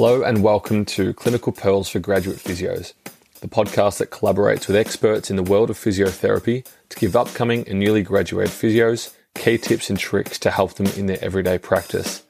Hello 0.00 0.22
and 0.22 0.44
welcome 0.44 0.84
to 0.84 1.12
Clinical 1.12 1.50
Pearls 1.50 1.88
for 1.88 1.98
Graduate 1.98 2.36
Physios, 2.36 2.92
the 3.40 3.48
podcast 3.48 3.98
that 3.98 4.12
collaborates 4.12 4.68
with 4.68 4.76
experts 4.76 5.28
in 5.28 5.34
the 5.34 5.42
world 5.42 5.70
of 5.70 5.76
physiotherapy 5.76 6.64
to 6.90 6.98
give 7.00 7.16
upcoming 7.16 7.66
and 7.66 7.80
newly 7.80 8.04
graduated 8.04 8.52
physios 8.52 9.12
key 9.34 9.58
tips 9.58 9.90
and 9.90 9.98
tricks 9.98 10.38
to 10.38 10.52
help 10.52 10.74
them 10.74 10.86
in 10.96 11.06
their 11.06 11.18
everyday 11.20 11.58
practice. 11.58 12.22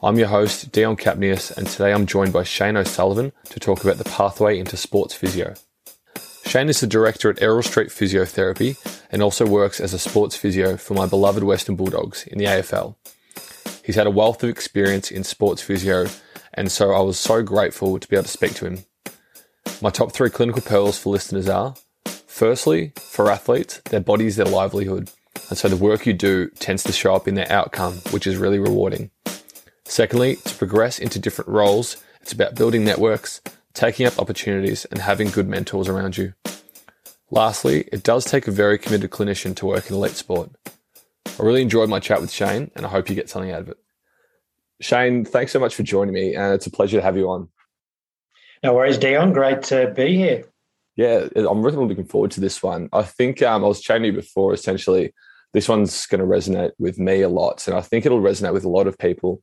I'm 0.00 0.16
your 0.16 0.28
host, 0.28 0.70
Dion 0.70 0.96
Capnius, 0.96 1.50
and 1.56 1.66
today 1.66 1.92
I'm 1.92 2.06
joined 2.06 2.32
by 2.32 2.44
Shane 2.44 2.76
O'Sullivan 2.76 3.32
to 3.50 3.58
talk 3.58 3.82
about 3.82 3.98
the 3.98 4.04
pathway 4.04 4.56
into 4.56 4.76
sports 4.76 5.12
physio. 5.12 5.54
Shane 6.44 6.68
is 6.68 6.78
the 6.78 6.86
director 6.86 7.28
at 7.30 7.42
Errol 7.42 7.64
Street 7.64 7.88
Physiotherapy 7.88 8.78
and 9.10 9.22
also 9.22 9.44
works 9.44 9.80
as 9.80 9.92
a 9.92 9.98
sports 9.98 10.36
physio 10.36 10.76
for 10.76 10.94
my 10.94 11.06
beloved 11.06 11.42
Western 11.42 11.74
Bulldogs 11.74 12.28
in 12.28 12.38
the 12.38 12.44
AFL. 12.44 12.94
He's 13.82 13.96
had 13.96 14.06
a 14.06 14.10
wealth 14.12 14.44
of 14.44 14.50
experience 14.50 15.10
in 15.10 15.24
sports 15.24 15.62
physio 15.62 16.06
and 16.54 16.70
so 16.70 16.92
I 16.92 17.00
was 17.00 17.18
so 17.18 17.42
grateful 17.42 17.98
to 17.98 18.08
be 18.08 18.16
able 18.16 18.24
to 18.24 18.28
speak 18.28 18.54
to 18.54 18.66
him. 18.66 18.84
My 19.80 19.90
top 19.90 20.12
three 20.12 20.30
clinical 20.30 20.62
pearls 20.62 20.98
for 20.98 21.10
listeners 21.10 21.48
are 21.48 21.74
firstly, 22.26 22.92
for 22.96 23.30
athletes, 23.30 23.80
their 23.90 24.00
body 24.00 24.26
is 24.26 24.36
their 24.36 24.46
livelihood. 24.46 25.10
And 25.48 25.58
so 25.58 25.68
the 25.68 25.76
work 25.76 26.06
you 26.06 26.12
do 26.12 26.50
tends 26.50 26.84
to 26.84 26.92
show 26.92 27.14
up 27.14 27.26
in 27.26 27.34
their 27.34 27.50
outcome, 27.50 27.94
which 28.10 28.26
is 28.26 28.36
really 28.36 28.58
rewarding. 28.58 29.10
Secondly, 29.84 30.36
to 30.36 30.54
progress 30.54 30.98
into 30.98 31.18
different 31.18 31.48
roles, 31.48 31.96
it's 32.20 32.32
about 32.32 32.54
building 32.54 32.84
networks, 32.84 33.40
taking 33.72 34.06
up 34.06 34.18
opportunities, 34.18 34.84
and 34.84 35.00
having 35.00 35.30
good 35.30 35.48
mentors 35.48 35.88
around 35.88 36.16
you. 36.16 36.34
Lastly, 37.30 37.88
it 37.92 38.02
does 38.02 38.24
take 38.24 38.46
a 38.46 38.52
very 38.52 38.78
committed 38.78 39.10
clinician 39.10 39.56
to 39.56 39.66
work 39.66 39.88
in 39.88 39.96
elite 39.96 40.12
sport. 40.12 40.50
I 40.66 41.42
really 41.42 41.62
enjoyed 41.62 41.88
my 41.88 42.00
chat 42.00 42.20
with 42.20 42.30
Shane, 42.30 42.70
and 42.76 42.86
I 42.86 42.88
hope 42.88 43.08
you 43.08 43.14
get 43.14 43.30
something 43.30 43.50
out 43.50 43.62
of 43.62 43.68
it. 43.68 43.78
Shane, 44.80 45.24
thanks 45.24 45.52
so 45.52 45.58
much 45.58 45.74
for 45.74 45.82
joining 45.82 46.14
me, 46.14 46.34
and 46.34 46.54
it's 46.54 46.66
a 46.66 46.70
pleasure 46.70 46.98
to 46.98 47.02
have 47.02 47.16
you 47.16 47.28
on. 47.28 47.48
No 48.62 48.74
worries, 48.74 48.98
Dion. 48.98 49.32
Great 49.32 49.62
to 49.64 49.92
be 49.94 50.16
here. 50.16 50.44
Yeah, 50.96 51.28
I'm 51.36 51.62
really 51.62 51.76
looking 51.76 52.04
forward 52.04 52.32
to 52.32 52.40
this 52.40 52.62
one. 52.62 52.88
I 52.92 53.02
think 53.02 53.40
um, 53.42 53.64
I 53.64 53.68
was 53.68 53.80
chatting 53.80 54.02
to 54.02 54.08
you 54.08 54.14
before. 54.14 54.52
Essentially, 54.52 55.12
this 55.52 55.68
one's 55.68 56.06
going 56.06 56.20
to 56.20 56.26
resonate 56.26 56.72
with 56.78 56.98
me 56.98 57.22
a 57.22 57.28
lot, 57.28 57.66
and 57.68 57.76
I 57.76 57.80
think 57.80 58.04
it'll 58.04 58.20
resonate 58.20 58.52
with 58.52 58.64
a 58.64 58.68
lot 58.68 58.86
of 58.86 58.98
people. 58.98 59.42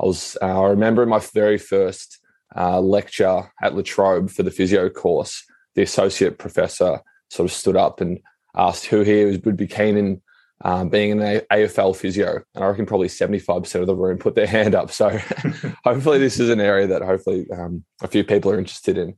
I 0.00 0.06
was 0.06 0.36
uh, 0.40 0.62
I 0.62 0.68
remember 0.68 1.04
my 1.06 1.18
very 1.18 1.58
first 1.58 2.18
uh, 2.56 2.80
lecture 2.80 3.50
at 3.62 3.74
La 3.74 3.82
Trobe 3.82 4.30
for 4.30 4.42
the 4.42 4.50
physio 4.50 4.88
course. 4.88 5.44
The 5.74 5.82
associate 5.82 6.38
professor 6.38 7.00
sort 7.30 7.50
of 7.50 7.56
stood 7.56 7.76
up 7.76 8.00
and 8.00 8.18
asked 8.56 8.86
who 8.86 9.02
here 9.02 9.38
would 9.44 9.56
be 9.56 9.66
keen 9.66 9.96
in 9.96 10.22
um, 10.64 10.88
being 10.88 11.12
an 11.12 11.42
AFL 11.52 11.94
physio, 11.94 12.42
and 12.54 12.64
I 12.64 12.66
reckon 12.66 12.86
probably 12.86 13.08
seventy 13.08 13.38
five 13.38 13.62
percent 13.62 13.82
of 13.82 13.86
the 13.86 13.94
room 13.94 14.18
put 14.18 14.34
their 14.34 14.46
hand 14.58 14.74
up. 14.74 14.90
So 14.90 15.10
hopefully, 15.84 16.18
this 16.18 16.40
is 16.40 16.50
an 16.50 16.60
area 16.60 16.86
that 16.86 17.02
hopefully 17.02 17.46
um, 17.52 17.84
a 18.02 18.08
few 18.08 18.24
people 18.24 18.50
are 18.50 18.58
interested 18.58 18.98
in. 18.98 19.16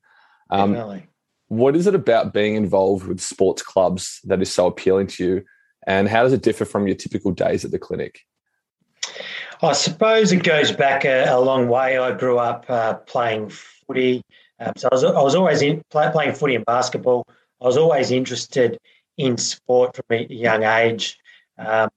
Um, 0.50 0.74
What 1.48 1.76
is 1.76 1.86
it 1.86 1.94
about 1.94 2.34
being 2.34 2.56
involved 2.56 3.06
with 3.06 3.20
sports 3.20 3.62
clubs 3.62 4.20
that 4.24 4.42
is 4.42 4.52
so 4.52 4.66
appealing 4.66 5.06
to 5.08 5.24
you, 5.24 5.44
and 5.86 6.08
how 6.08 6.24
does 6.24 6.32
it 6.32 6.42
differ 6.42 6.64
from 6.64 6.88
your 6.88 6.96
typical 6.96 7.30
days 7.30 7.64
at 7.64 7.70
the 7.70 7.78
clinic? 7.78 8.18
I 9.62 9.72
suppose 9.72 10.32
it 10.32 10.42
goes 10.42 10.72
back 10.72 11.04
a, 11.04 11.24
a 11.28 11.38
long 11.38 11.68
way. 11.68 11.96
I 11.96 12.12
grew 12.12 12.38
up 12.38 12.66
uh, 12.68 12.94
playing 12.94 13.50
footy, 13.50 14.22
um, 14.58 14.72
so 14.76 14.88
I 14.90 14.94
was, 14.94 15.04
I 15.04 15.22
was 15.22 15.34
always 15.36 15.62
in, 15.62 15.82
play, 15.90 16.10
playing 16.10 16.34
footy 16.34 16.56
and 16.56 16.64
basketball. 16.64 17.24
I 17.62 17.66
was 17.66 17.76
always 17.76 18.10
interested 18.10 18.76
in 19.16 19.38
sport 19.38 19.94
from 19.94 20.04
a 20.10 20.26
young 20.28 20.64
age. 20.64 21.16
Um, 21.58 21.90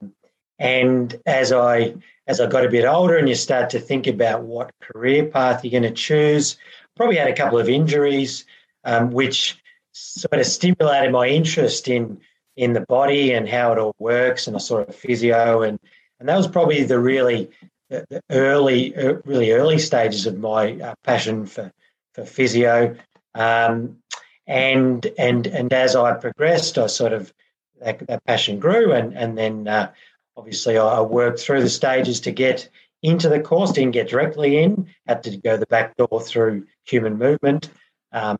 and 0.57 1.15
as 1.25 1.51
I 1.51 1.95
as 2.27 2.39
I 2.39 2.47
got 2.47 2.65
a 2.65 2.69
bit 2.69 2.85
older, 2.85 3.17
and 3.17 3.27
you 3.27 3.35
start 3.35 3.69
to 3.71 3.79
think 3.79 4.05
about 4.05 4.43
what 4.43 4.71
career 4.81 5.25
path 5.25 5.63
you're 5.63 5.71
going 5.71 5.91
to 5.91 5.91
choose, 5.91 6.57
probably 6.95 7.15
had 7.15 7.27
a 7.27 7.35
couple 7.35 7.57
of 7.57 7.69
injuries, 7.69 8.45
um, 8.83 9.11
which 9.11 9.57
sort 9.93 10.39
of 10.39 10.45
stimulated 10.45 11.11
my 11.11 11.27
interest 11.27 11.87
in 11.87 12.19
in 12.55 12.73
the 12.73 12.81
body 12.81 13.31
and 13.31 13.47
how 13.47 13.71
it 13.71 13.77
all 13.77 13.95
works, 13.99 14.47
and 14.47 14.55
a 14.55 14.59
sort 14.59 14.87
of 14.87 14.95
physio, 14.95 15.61
and 15.61 15.79
and 16.19 16.27
that 16.27 16.37
was 16.37 16.47
probably 16.47 16.83
the 16.83 16.99
really 16.99 17.49
the 17.89 18.21
early, 18.29 18.93
really 19.25 19.51
early 19.51 19.79
stages 19.79 20.25
of 20.25 20.37
my 20.37 20.73
uh, 20.73 20.93
passion 21.03 21.45
for 21.45 21.71
for 22.13 22.25
physio. 22.25 22.95
Um, 23.33 23.97
and 24.45 25.05
and 25.17 25.47
and 25.47 25.71
as 25.73 25.95
I 25.95 26.13
progressed, 26.13 26.77
I 26.77 26.87
sort 26.87 27.13
of 27.13 27.33
that, 27.79 28.05
that 28.07 28.25
passion 28.25 28.59
grew, 28.59 28.91
and 28.91 29.17
and 29.17 29.37
then 29.37 29.67
uh, 29.67 29.91
obviously 30.37 30.77
I 30.77 31.01
worked 31.01 31.39
through 31.39 31.61
the 31.61 31.69
stages 31.69 32.21
to 32.21 32.31
get 32.31 32.69
into 33.01 33.29
the 33.29 33.39
course. 33.39 33.71
Didn't 33.71 33.91
get 33.91 34.09
directly 34.09 34.57
in, 34.57 34.87
had 35.07 35.23
to 35.23 35.37
go 35.37 35.57
the 35.57 35.65
back 35.67 35.95
door 35.97 36.21
through 36.21 36.67
human 36.85 37.17
movement, 37.17 37.69
um, 38.11 38.39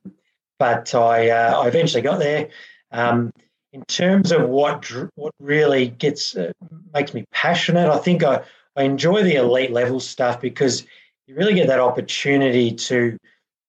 but 0.58 0.94
I 0.96 1.30
uh, 1.30 1.62
I 1.62 1.68
eventually 1.68 2.02
got 2.02 2.20
there. 2.20 2.50
Um, 2.92 3.32
in 3.72 3.84
terms 3.86 4.32
of 4.32 4.50
what 4.50 4.92
what 5.16 5.34
really 5.40 5.88
gets 5.88 6.36
uh, 6.36 6.52
makes 6.94 7.14
me 7.14 7.26
passionate, 7.32 7.90
I 7.90 7.98
think 7.98 8.24
I, 8.24 8.42
I 8.76 8.84
enjoy 8.84 9.24
the 9.24 9.36
elite 9.36 9.72
level 9.72 10.00
stuff 10.00 10.42
because 10.42 10.86
you 11.28 11.36
really 11.36 11.54
get 11.54 11.68
that 11.68 11.80
opportunity 11.80 12.74
to 12.74 13.18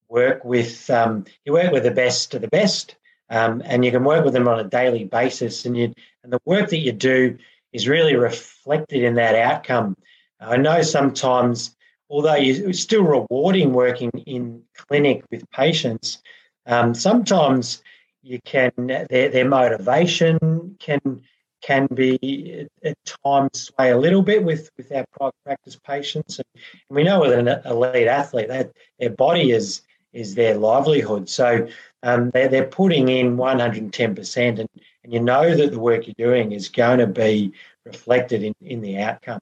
work 0.08 0.44
with 0.44 0.88
um, 0.90 1.24
you 1.44 1.52
work 1.52 1.72
with 1.72 1.82
the 1.82 1.90
best 1.90 2.34
of 2.34 2.40
the 2.40 2.48
best 2.48 2.96
um, 3.30 3.62
and 3.64 3.84
you 3.84 3.90
can 3.90 4.04
work 4.04 4.24
with 4.24 4.34
them 4.34 4.48
on 4.48 4.60
a 4.60 4.64
daily 4.64 5.04
basis. 5.04 5.64
And 5.64 5.76
you 5.76 5.94
and 6.22 6.32
the 6.32 6.40
work 6.44 6.68
that 6.70 6.78
you 6.78 6.92
do 6.92 7.38
is 7.72 7.88
really 7.88 8.16
reflected 8.16 9.02
in 9.02 9.14
that 9.14 9.34
outcome. 9.34 9.96
I 10.40 10.56
know 10.56 10.82
sometimes, 10.82 11.76
although 12.08 12.36
it's 12.36 12.80
still 12.80 13.04
rewarding 13.04 13.72
working 13.72 14.10
in 14.26 14.62
clinic 14.76 15.24
with 15.30 15.48
patients, 15.50 16.18
um, 16.66 16.94
sometimes 16.94 17.82
you 18.22 18.40
can 18.44 18.72
their, 18.76 19.28
their 19.28 19.48
motivation 19.48 20.76
can 20.78 21.22
can 21.62 21.86
be 21.92 22.66
at 22.82 22.96
times 23.24 23.70
sway 23.74 23.90
a 23.90 23.98
little 23.98 24.22
bit 24.22 24.42
with, 24.42 24.70
with 24.78 24.90
our 24.92 25.04
private 25.12 25.34
practice 25.44 25.78
patients. 25.86 26.38
And 26.38 26.46
we 26.88 27.04
know 27.04 27.20
with 27.20 27.32
an 27.32 27.48
elite 27.66 28.08
athlete 28.08 28.48
that 28.48 28.72
their 28.98 29.10
body 29.10 29.52
is 29.52 29.82
is 30.12 30.34
their 30.34 30.56
livelihood. 30.56 31.28
So 31.28 31.68
um, 32.02 32.30
they're, 32.30 32.48
they're 32.48 32.66
putting 32.66 33.08
in 33.08 33.36
110%, 33.36 34.58
and, 34.58 34.68
and 35.04 35.12
you 35.12 35.20
know 35.20 35.54
that 35.54 35.70
the 35.70 35.78
work 35.78 36.06
you're 36.06 36.14
doing 36.28 36.52
is 36.52 36.68
going 36.68 36.98
to 36.98 37.06
be 37.06 37.52
reflected 37.84 38.42
in, 38.42 38.54
in 38.60 38.80
the 38.80 38.98
outcome. 38.98 39.40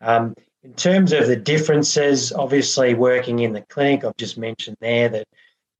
Um, 0.00 0.34
in 0.62 0.74
terms 0.74 1.12
of 1.12 1.26
the 1.26 1.36
differences, 1.36 2.32
obviously 2.32 2.94
working 2.94 3.38
in 3.38 3.52
the 3.52 3.62
clinic, 3.62 4.04
I've 4.04 4.16
just 4.16 4.36
mentioned 4.36 4.76
there 4.80 5.08
that 5.08 5.28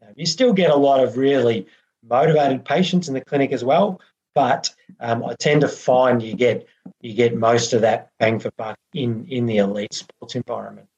uh, 0.03 0.12
you 0.15 0.27
still 0.27 0.53
get 0.53 0.71
a 0.71 0.77
lot 0.77 1.03
of 1.03 1.16
really 1.16 1.66
motivated 2.09 2.65
patients 2.65 3.09
in 3.09 3.15
the 3.15 3.25
clinic 3.25 3.53
as 3.53 3.65
well, 3.65 4.00
but 4.34 4.72
um, 5.00 5.25
I 5.25 5.34
tend 5.34 5.62
to 5.62 5.69
find 5.69 6.22
you 6.22 6.34
get 6.34 6.66
you 7.00 7.15
get 7.15 7.34
most 7.34 7.72
of 7.72 7.81
that 7.81 8.10
bang 8.19 8.38
for 8.38 8.50
buck 8.56 8.78
in 8.94 9.27
in 9.28 9.47
the 9.47 9.59
elite 9.59 9.93
sports 9.93 10.34
environment. 10.34 10.88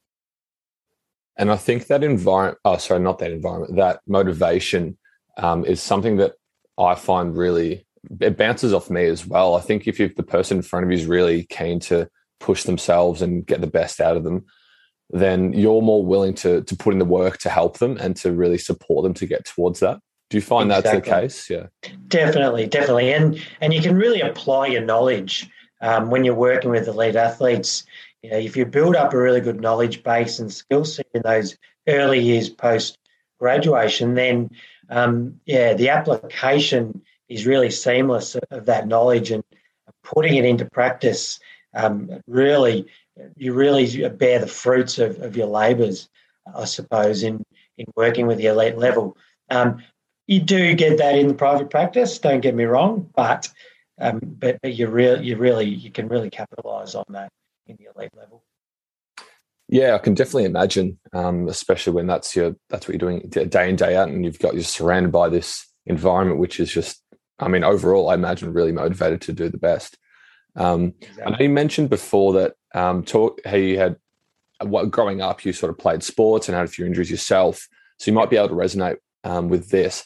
And 1.37 1.51
I 1.53 1.57
think 1.57 1.87
that 1.87 2.03
environment, 2.03 2.59
oh, 2.65 2.77
sorry, 2.79 3.01
not 3.01 3.21
that 3.21 3.31
environment, 3.31 3.77
that 3.77 4.01
motivation 4.07 4.99
um, 5.39 5.65
is 5.65 5.83
something 5.83 6.17
that 6.17 6.35
I 6.77 6.95
find 6.95 7.37
really 7.37 7.87
it 8.21 8.37
bounces 8.37 8.73
off 8.73 8.91
me 8.91 9.07
as 9.07 9.27
well. 9.27 9.55
I 9.55 9.61
think 9.61 9.87
if 9.87 9.97
the 9.97 10.23
person 10.23 10.59
in 10.59 10.63
front 10.63 10.85
of 10.85 10.93
you 10.93 10.99
is 10.99 11.07
really 11.07 11.45
keen 11.45 11.81
to 11.81 12.09
push 12.41 12.65
themselves 12.65 13.23
and 13.23 13.47
get 13.47 13.61
the 13.61 13.67
best 13.67 14.01
out 14.01 14.17
of 14.17 14.25
them, 14.25 14.47
then 15.11 15.53
you're 15.53 15.83
more 15.83 16.05
willing 16.05 16.35
to 16.35 16.63
to 16.63 16.77
put 16.77 16.93
in 16.93 16.99
the 16.99 17.05
work 17.05 17.39
to 17.39 17.51
help 17.51 17.79
them 17.79 17.97
and 17.99 18.17
to 18.17 18.33
really 18.33 18.59
support 18.59 19.05
them 19.05 19.15
to 19.15 19.27
get 19.27 19.45
towards 19.45 19.81
that. 19.81 19.99
Do 20.31 20.37
you 20.37 20.43
find 20.43 20.71
exactly. 20.71 20.91
that's 20.91 21.07
the 21.07 21.11
case? 21.11 21.51
Yeah, 21.51 21.93
definitely, 22.09 22.67
definitely, 22.67 23.13
and 23.13 23.43
and 23.61 23.73
you 23.73 23.81
can 23.81 23.97
really 23.97 24.21
apply 24.21 24.67
your 24.67 24.83
knowledge 24.83 25.49
um, 25.81 26.11
when 26.11 26.25
you're 26.25 26.35
working 26.35 26.71
with 26.71 26.89
elite 26.89 27.17
athletes. 27.17 27.85
You 28.23 28.31
know, 28.31 28.39
if 28.39 28.57
you 28.57 28.67
build 28.67 28.97
up 28.97 29.15
a 29.15 29.19
really 29.19 29.41
good 29.41 29.61
knowledge 29.61 30.03
base 30.03 30.39
and 30.39 30.53
skill 30.53 30.85
set 30.85 31.07
in 31.15 31.23
those 31.23 31.57
early 31.89 32.19
years 32.19 32.51
post 32.51 32.99
graduation, 33.39 34.15
then 34.15 34.51
um, 34.89 35.41
yeah, 35.45 35.75
the 35.75 35.91
application 35.91 37.03
is 37.29 37.47
really 37.47 37.71
seamless 37.71 38.37
of 38.51 38.67
that 38.67 38.89
knowledge 38.89 39.31
and 39.31 39.45
putting 40.03 40.37
it 40.37 40.45
into 40.45 40.65
practice. 40.65 41.39
Um, 41.75 42.21
really, 42.27 42.87
you 43.37 43.53
really 43.53 44.09
bear 44.09 44.39
the 44.39 44.47
fruits 44.47 44.99
of, 44.99 45.21
of 45.21 45.37
your 45.37 45.47
labours, 45.47 46.09
I 46.55 46.65
suppose, 46.65 47.23
in 47.23 47.45
in 47.77 47.87
working 47.95 48.27
with 48.27 48.39
the 48.39 48.47
elite 48.47 48.77
level. 48.77 49.17
Um, 49.51 49.83
you 50.27 50.41
do 50.41 50.75
get 50.75 50.99
that 50.99 51.17
in 51.17 51.29
the 51.29 51.35
private 51.35 51.71
practice. 51.71 52.19
Don't 52.19 52.41
get 52.41 52.55
me 52.55 52.65
wrong, 52.65 53.09
but 53.15 53.49
um, 54.01 54.21
but, 54.23 54.59
but 54.63 54.75
you 54.75 54.89
really 54.89 55.27
you 55.27 55.37
really 55.37 55.67
you 55.67 55.91
can 55.91 56.09
really 56.09 56.31
capitalise 56.31 56.95
on 56.95 57.05
that 57.11 57.31
in 57.67 57.77
the 57.77 57.89
elite 57.95 58.15
level. 58.17 58.43
Yeah, 59.69 59.95
I 59.95 59.99
can 59.99 60.15
definitely 60.15 60.45
imagine, 60.45 60.99
um, 61.13 61.47
especially 61.49 61.93
when 61.93 62.07
that's 62.07 62.35
your 62.35 62.57
that's 62.71 62.89
what 62.89 62.95
you're 62.95 63.11
doing 63.11 63.29
day 63.29 63.69
in 63.69 63.77
day 63.77 63.97
out, 63.97 64.09
and 64.09 64.25
you've 64.25 64.39
got 64.39 64.55
you're 64.55 64.63
surrounded 64.63 65.13
by 65.13 65.29
this 65.29 65.67
environment, 65.85 66.41
which 66.41 66.59
is 66.59 66.73
just, 66.73 67.03
I 67.39 67.49
mean, 67.49 67.65
overall, 67.65 68.09
I 68.09 68.15
imagine 68.15 68.53
really 68.53 68.73
motivated 68.73 69.21
to 69.23 69.33
do 69.33 69.49
the 69.49 69.59
best. 69.59 69.99
Um, 70.57 70.95
exactly. 71.01 71.23
I 71.23 71.31
know 71.31 71.37
you 71.41 71.49
mentioned 71.51 71.91
before 71.91 72.33
that 72.35 72.55
um, 72.75 73.05
talk 73.05 73.41
how 73.45 73.57
you 73.57 73.79
had 73.79 73.97
what, 74.65 74.91
growing 74.91 75.21
up, 75.21 75.45
you 75.45 75.53
sort 75.53 75.71
of 75.71 75.79
played 75.79 76.03
sports 76.03 76.49
and 76.49 76.57
had 76.57 76.65
a 76.65 76.69
few 76.69 76.87
injuries 76.87 77.11
yourself, 77.11 77.69
so 77.99 78.11
you 78.11 78.15
might 78.15 78.31
be 78.31 78.37
able 78.37 78.49
to 78.49 78.55
resonate 78.55 78.97
um, 79.25 79.49
with 79.49 79.69
this. 79.69 80.03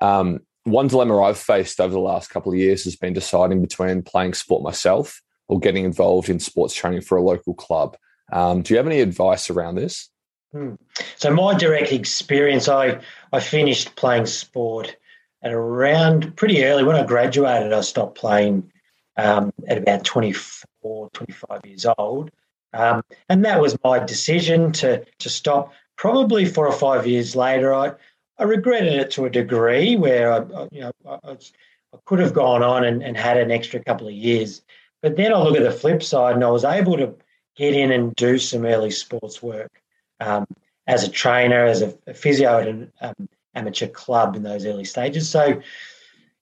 Um, 0.00 0.40
one 0.64 0.88
dilemma 0.88 1.22
I've 1.22 1.38
faced 1.38 1.80
over 1.80 1.92
the 1.92 2.00
last 2.00 2.28
couple 2.28 2.50
of 2.50 2.58
years 2.58 2.82
has 2.84 2.96
been 2.96 3.12
deciding 3.12 3.62
between 3.62 4.02
playing 4.02 4.34
sport 4.34 4.64
myself 4.64 5.22
or 5.46 5.60
getting 5.60 5.84
involved 5.84 6.28
in 6.28 6.40
sports 6.40 6.74
training 6.74 7.02
for 7.02 7.16
a 7.16 7.22
local 7.22 7.54
club. 7.54 7.96
Um, 8.32 8.62
do 8.62 8.74
you 8.74 8.78
have 8.78 8.86
any 8.86 9.00
advice 9.00 9.50
around 9.50 9.76
this? 9.76 10.10
Hmm. 10.52 10.74
So 11.16 11.30
my 11.32 11.54
direct 11.54 11.92
experience, 11.92 12.68
I 12.68 13.00
I 13.32 13.40
finished 13.40 13.96
playing 13.96 14.26
sport 14.26 14.96
at 15.42 15.52
around 15.52 16.36
pretty 16.36 16.64
early 16.64 16.84
when 16.84 16.96
I 16.96 17.04
graduated. 17.04 17.72
I 17.72 17.80
stopped 17.80 18.18
playing 18.18 18.70
um, 19.16 19.52
at 19.68 19.78
about 19.78 20.04
24, 20.04 21.10
25 21.12 21.60
years 21.66 21.86
old, 21.98 22.30
um, 22.72 23.02
and 23.28 23.44
that 23.44 23.60
was 23.60 23.76
my 23.84 23.98
decision 23.98 24.72
to 24.72 25.04
to 25.18 25.28
stop. 25.28 25.72
Probably 25.96 26.44
four 26.44 26.66
or 26.66 26.72
five 26.72 27.06
years 27.06 27.34
later, 27.34 27.74
I 27.74 27.92
I 28.38 28.44
regretted 28.44 28.92
it 28.92 29.10
to 29.12 29.24
a 29.24 29.30
degree 29.30 29.96
where 29.96 30.32
I, 30.32 30.38
I 30.38 30.68
you 30.70 30.80
know 30.80 30.92
I, 31.06 31.32
I, 31.32 31.36
could 32.04 32.18
have 32.18 32.34
gone 32.34 32.62
on 32.62 32.84
and, 32.84 33.02
and 33.02 33.16
had 33.16 33.38
an 33.38 33.50
extra 33.50 33.82
couple 33.82 34.06
of 34.06 34.12
years. 34.12 34.60
But 35.02 35.16
then 35.16 35.32
I 35.32 35.38
look 35.38 35.56
at 35.56 35.62
the 35.62 35.70
flip 35.70 36.02
side, 36.02 36.34
and 36.34 36.44
I 36.44 36.50
was 36.50 36.64
able 36.64 36.96
to 36.98 37.14
get 37.56 37.74
in 37.74 37.90
and 37.90 38.14
do 38.14 38.38
some 38.38 38.64
early 38.64 38.90
sports 38.90 39.42
work 39.42 39.70
um, 40.20 40.46
as 40.86 41.04
a 41.04 41.10
trainer, 41.10 41.64
as 41.64 41.82
a, 41.82 41.94
a 42.06 42.14
physio 42.14 42.60
at 42.60 42.68
an 42.68 42.92
um, 43.00 43.28
amateur 43.54 43.88
club 43.88 44.36
in 44.36 44.42
those 44.42 44.66
early 44.66 44.84
stages. 44.84 45.28
So, 45.28 45.60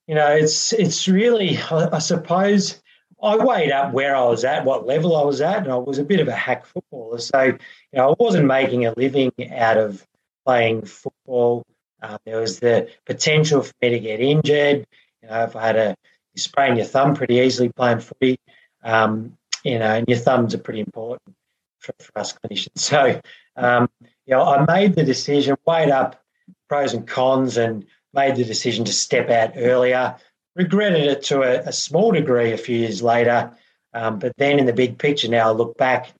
you 0.07 0.15
know, 0.15 0.29
it's 0.29 0.73
it's 0.73 1.09
really, 1.09 1.57
I, 1.71 1.97
I 1.97 1.99
suppose, 1.99 2.83
I 3.23 3.37
weighed 3.37 3.73
up 3.73 3.93
where 3.93 4.15
I 4.15 4.25
was 4.25 4.45
at, 4.45 4.65
what 4.65 4.87
level 4.87 5.17
I 5.17 5.25
was 5.25 5.41
at, 5.41 5.63
and 5.63 5.73
I 5.73 5.77
was 5.77 5.99
a 5.99 6.05
bit 6.05 6.21
of 6.21 6.29
a 6.29 6.35
hack 6.35 6.67
footballer. 6.67 7.19
So, 7.19 7.43
you 7.43 7.59
know, 7.93 8.11
I 8.11 8.15
wasn't 8.19 8.47
making 8.47 8.85
a 8.85 8.93
living 8.97 9.33
out 9.51 9.79
of 9.79 10.07
playing 10.45 10.85
football. 10.85 11.65
Um, 12.03 12.19
there 12.27 12.41
was 12.41 12.61
the 12.61 12.91
potential 13.07 13.63
for 13.63 13.73
me 13.81 13.91
to 13.91 14.01
get 14.01 14.21
injured. 14.21 14.87
You 15.23 15.29
know, 15.31 15.45
if 15.45 15.57
I 15.57 15.67
had 15.67 15.77
a 15.77 15.97
you 16.35 16.41
sprain 16.41 16.77
your 16.77 16.85
thumb 16.85 17.15
pretty 17.15 17.37
easily 17.37 17.71
playing 17.71 18.01
footy, 18.01 18.39
um, 18.83 19.39
you 19.65 19.79
know, 19.79 19.87
and 19.87 20.09
your 20.09 20.19
thumbs 20.19 20.55
are 20.55 20.59
pretty 20.59 20.81
important 20.81 21.35
for, 21.81 21.95
for 21.99 22.19
us 22.19 22.33
clinicians. 22.33 22.79
So, 22.79 23.21
um, 23.57 23.89
you 24.27 24.35
know, 24.35 24.43
I 24.43 24.65
made 24.65 24.95
the 24.95 25.05
decision, 25.05 25.57
weighed 25.67 25.91
up 25.91 26.23
pros 26.69 26.95
and 26.95 27.07
cons, 27.07 27.57
and 27.57 27.85
made 28.13 28.37
the 28.37 28.45
decision 28.45 28.85
to 28.85 28.93
step 28.93 29.31
out 29.31 29.55
earlier. 29.57 30.17
Regretted 30.57 31.05
it 31.05 31.23
to 31.25 31.43
a, 31.43 31.69
a 31.69 31.73
small 31.73 32.13
degree 32.13 32.53
a 32.53 32.57
few 32.57 32.79
years 32.79 33.03
later, 33.03 33.51
um, 33.93 34.19
but 34.19 34.37
then 34.37 34.59
in 34.59 34.67
the 34.67 34.73
big 34.73 34.99
picture 34.99 35.29
now, 35.29 35.49
I 35.49 35.53
look 35.53 35.77
back, 35.77 36.13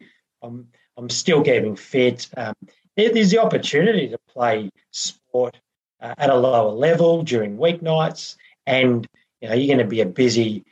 I'm 0.43 0.69
I'm 0.97 1.11
still 1.11 1.41
getting 1.41 1.77
fit. 1.77 2.29
Um, 2.37 2.55
there, 2.97 3.13
there's 3.13 3.31
the 3.31 3.39
opportunity 3.39 4.09
to 4.09 4.19
play 4.29 4.71
sport 4.93 5.59
uh, 6.01 6.15
at 6.19 6.31
a 6.31 6.37
lower 6.37 6.71
level 6.71 7.23
during 7.23 7.57
weeknights, 7.57 8.37
and 8.67 9.07
you 9.41 9.49
know 9.49 9.55
you're 9.55 9.75
going 9.75 9.85
to 9.85 9.91
be 9.91 10.01
a 10.01 10.07
busy, 10.07 10.65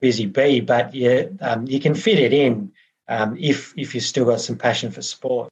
busy 0.00 0.26
bee, 0.26 0.60
but 0.60 0.94
you 0.94 1.36
um, 1.40 1.66
you 1.66 1.80
can 1.80 1.94
fit 1.94 2.18
it 2.18 2.32
in 2.32 2.72
um, 3.08 3.36
if 3.38 3.74
if 3.76 3.94
you've 3.94 4.04
still 4.04 4.24
got 4.24 4.40
some 4.40 4.56
passion 4.56 4.90
for 4.90 5.02
sport. 5.02 5.50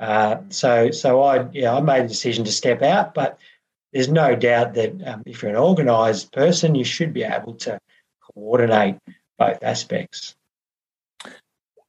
Uh, 0.00 0.38
so 0.48 0.90
so 0.90 1.22
I 1.22 1.48
yeah 1.52 1.74
I 1.74 1.80
made 1.80 2.04
the 2.04 2.08
decision 2.08 2.44
to 2.44 2.52
step 2.52 2.82
out, 2.82 3.14
but 3.14 3.38
there's 3.92 4.08
no 4.08 4.34
doubt 4.34 4.74
that 4.74 4.92
um, 5.06 5.22
if 5.24 5.42
you're 5.42 5.52
an 5.52 5.56
organised 5.56 6.32
person, 6.32 6.74
you 6.74 6.84
should 6.84 7.12
be 7.12 7.22
able 7.22 7.54
to 7.54 7.78
coordinate 8.34 8.98
both 9.38 9.62
aspects. 9.62 10.34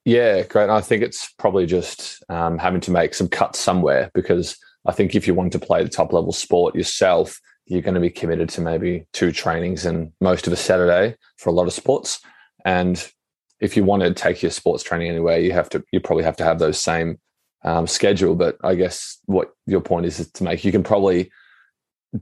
Yeah, 0.05 0.43
great. 0.43 0.63
And 0.63 0.71
I 0.71 0.81
think 0.81 1.01
it's 1.01 1.33
probably 1.39 1.65
just 1.65 2.23
um, 2.29 2.59
having 2.59 2.81
to 2.81 2.91
make 2.91 3.15
some 3.15 3.27
cuts 3.27 3.59
somewhere 3.59 4.11
because 4.13 4.55
I 4.85 4.91
think 4.91 5.15
if 5.15 5.25
you 5.25 5.33
want 5.33 5.51
to 5.53 5.59
play 5.59 5.83
the 5.83 5.89
top 5.89 6.13
level 6.13 6.31
sport 6.31 6.75
yourself, 6.75 7.41
you're 7.65 7.81
going 7.81 7.95
to 7.95 7.99
be 7.99 8.09
committed 8.09 8.49
to 8.49 8.61
maybe 8.61 9.07
two 9.11 9.31
trainings 9.31 9.85
and 9.85 10.11
most 10.21 10.47
of 10.47 10.53
a 10.53 10.57
Saturday 10.57 11.15
for 11.37 11.49
a 11.49 11.53
lot 11.53 11.67
of 11.67 11.73
sports. 11.73 12.19
And 12.63 13.03
if 13.59 13.75
you 13.75 13.83
want 13.83 14.03
to 14.03 14.13
take 14.13 14.41
your 14.41 14.51
sports 14.51 14.83
training 14.83 15.09
anywhere, 15.09 15.39
you 15.39 15.51
have 15.53 15.69
to 15.69 15.83
you 15.91 15.99
probably 15.99 16.23
have 16.23 16.37
to 16.37 16.43
have 16.43 16.59
those 16.59 16.79
same 16.79 17.19
um, 17.63 17.87
schedule. 17.87 18.35
But 18.35 18.57
I 18.63 18.75
guess 18.75 19.17
what 19.25 19.53
your 19.65 19.81
point 19.81 20.05
is, 20.05 20.19
is 20.19 20.31
to 20.33 20.43
make 20.43 20.63
you 20.63 20.71
can 20.71 20.83
probably 20.83 21.31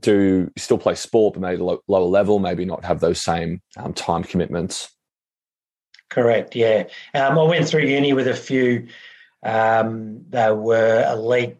do 0.00 0.50
still 0.56 0.78
play 0.78 0.94
sport, 0.94 1.34
but 1.34 1.40
maybe 1.40 1.62
low, 1.62 1.80
lower 1.88 2.06
level, 2.06 2.38
maybe 2.38 2.64
not 2.64 2.84
have 2.84 3.00
those 3.00 3.20
same 3.20 3.60
um, 3.76 3.92
time 3.92 4.24
commitments. 4.24 4.90
Correct. 6.08 6.54
Yeah, 6.54 6.84
um, 7.14 7.38
I 7.38 7.42
went 7.42 7.68
through 7.68 7.82
uni 7.82 8.12
with 8.12 8.28
a 8.28 8.34
few. 8.34 8.86
Um, 9.42 10.24
they 10.30 10.50
were 10.52 11.04
elite 11.12 11.58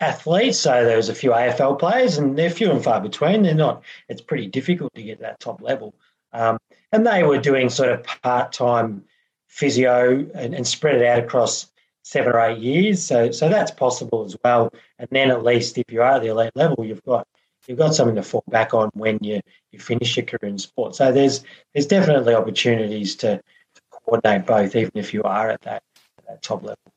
athletes. 0.00 0.58
So 0.58 0.84
there 0.84 0.96
was 0.96 1.08
a 1.08 1.14
few 1.14 1.30
AFL 1.30 1.78
players, 1.78 2.18
and 2.18 2.36
they're 2.36 2.50
few 2.50 2.70
and 2.70 2.82
far 2.82 3.00
between. 3.00 3.42
They're 3.42 3.54
not. 3.54 3.82
It's 4.08 4.20
pretty 4.20 4.46
difficult 4.46 4.94
to 4.94 5.02
get 5.02 5.20
that 5.20 5.40
top 5.40 5.62
level. 5.62 5.94
Um, 6.32 6.58
and 6.92 7.06
they 7.06 7.22
were 7.22 7.38
doing 7.38 7.68
sort 7.68 7.90
of 7.90 8.02
part 8.04 8.52
time 8.52 9.04
physio 9.48 10.26
and, 10.34 10.52
and, 10.52 10.66
spread 10.66 10.96
it 10.96 11.06
out 11.06 11.20
across 11.20 11.68
seven 12.02 12.32
or 12.32 12.40
eight 12.40 12.58
years. 12.58 13.04
So 13.04 13.30
so 13.30 13.48
that's 13.48 13.70
possible 13.70 14.24
as 14.24 14.36
well. 14.42 14.72
And 14.98 15.08
then 15.12 15.30
at 15.30 15.44
least 15.44 15.78
if 15.78 15.84
you 15.90 16.02
are 16.02 16.14
at 16.14 16.22
the 16.22 16.28
elite 16.28 16.56
level, 16.56 16.84
you've 16.84 17.04
got 17.04 17.26
you've 17.66 17.78
got 17.78 17.94
something 17.94 18.16
to 18.16 18.22
fall 18.22 18.44
back 18.48 18.74
on 18.74 18.90
when 18.94 19.18
you, 19.22 19.40
you 19.70 19.78
finish 19.78 20.16
your 20.16 20.26
career 20.26 20.50
in 20.50 20.58
sport. 20.58 20.94
So 20.94 21.12
there's 21.12 21.44
there's 21.72 21.86
definitely 21.86 22.34
opportunities 22.34 23.16
to, 23.16 23.36
to 23.38 23.82
coordinate 23.90 24.46
both, 24.46 24.76
even 24.76 24.92
if 24.94 25.14
you 25.14 25.22
are 25.22 25.50
at 25.50 25.62
that, 25.62 25.82
at 26.18 26.26
that 26.26 26.42
top 26.42 26.62
level. 26.62 26.93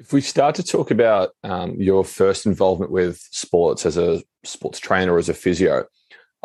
If 0.00 0.14
we 0.14 0.22
start 0.22 0.54
to 0.54 0.62
talk 0.62 0.90
about 0.90 1.32
um, 1.44 1.74
your 1.78 2.04
first 2.04 2.46
involvement 2.46 2.90
with 2.90 3.18
sports 3.32 3.84
as 3.84 3.98
a 3.98 4.22
sports 4.44 4.78
trainer 4.78 5.12
or 5.12 5.18
as 5.18 5.28
a 5.28 5.34
physio, 5.34 5.84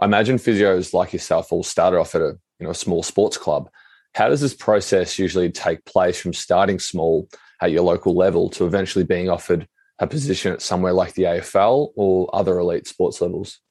I 0.01 0.05
imagine 0.05 0.35
physios 0.35 0.93
like 0.93 1.13
yourself 1.13 1.53
all 1.53 1.63
started 1.63 1.97
off 1.97 2.15
at 2.15 2.21
a 2.21 2.37
you 2.59 2.65
know 2.65 2.71
a 2.71 2.75
small 2.75 3.01
sports 3.01 3.37
club. 3.37 3.69
How 4.13 4.27
does 4.27 4.41
this 4.41 4.53
process 4.53 5.17
usually 5.17 5.49
take 5.51 5.85
place 5.85 6.19
from 6.19 6.33
starting 6.33 6.79
small 6.79 7.29
at 7.61 7.71
your 7.71 7.83
local 7.83 8.13
level 8.13 8.49
to 8.49 8.65
eventually 8.65 9.05
being 9.05 9.29
offered 9.29 9.69
a 9.99 10.07
position 10.07 10.51
at 10.51 10.61
somewhere 10.61 10.91
like 10.91 11.13
the 11.13 11.23
AFL 11.23 11.91
or 11.95 12.29
other 12.35 12.59
elite 12.59 12.87
sports 12.87 13.21
levels? 13.21 13.61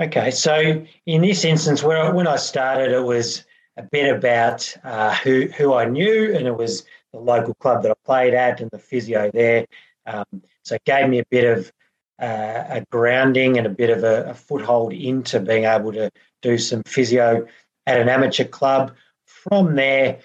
Okay, 0.00 0.30
so 0.30 0.82
in 1.04 1.20
this 1.20 1.44
instance, 1.44 1.82
where 1.82 2.14
when 2.14 2.26
I 2.26 2.36
started, 2.36 2.92
it 2.92 3.04
was 3.04 3.44
a 3.76 3.82
bit 3.82 4.16
about 4.16 4.74
uh, 4.82 5.14
who 5.16 5.48
who 5.48 5.74
I 5.74 5.84
knew, 5.84 6.34
and 6.34 6.46
it 6.46 6.56
was 6.56 6.84
the 7.12 7.20
local 7.20 7.54
club 7.54 7.82
that 7.82 7.90
I 7.90 7.94
played 8.04 8.34
at 8.34 8.60
and 8.60 8.70
the 8.70 8.78
physio 8.78 9.30
there. 9.32 9.66
Um, 10.06 10.42
so 10.62 10.76
it 10.76 10.84
gave 10.84 11.08
me 11.08 11.18
a 11.18 11.26
bit 11.30 11.58
of 11.58 11.72
uh, 12.20 12.64
a 12.68 12.86
grounding 12.90 13.58
and 13.58 13.66
a 13.66 13.70
bit 13.70 13.90
of 13.90 14.04
a, 14.04 14.30
a, 14.30 14.34
foothold 14.34 14.92
into 14.92 15.40
being 15.40 15.64
able 15.64 15.92
to 15.92 16.10
do 16.40 16.56
some 16.58 16.82
physio 16.84 17.46
at 17.86 18.00
an 18.00 18.08
amateur 18.08 18.44
club. 18.44 18.92
From 19.24 19.74
there, 19.74 20.20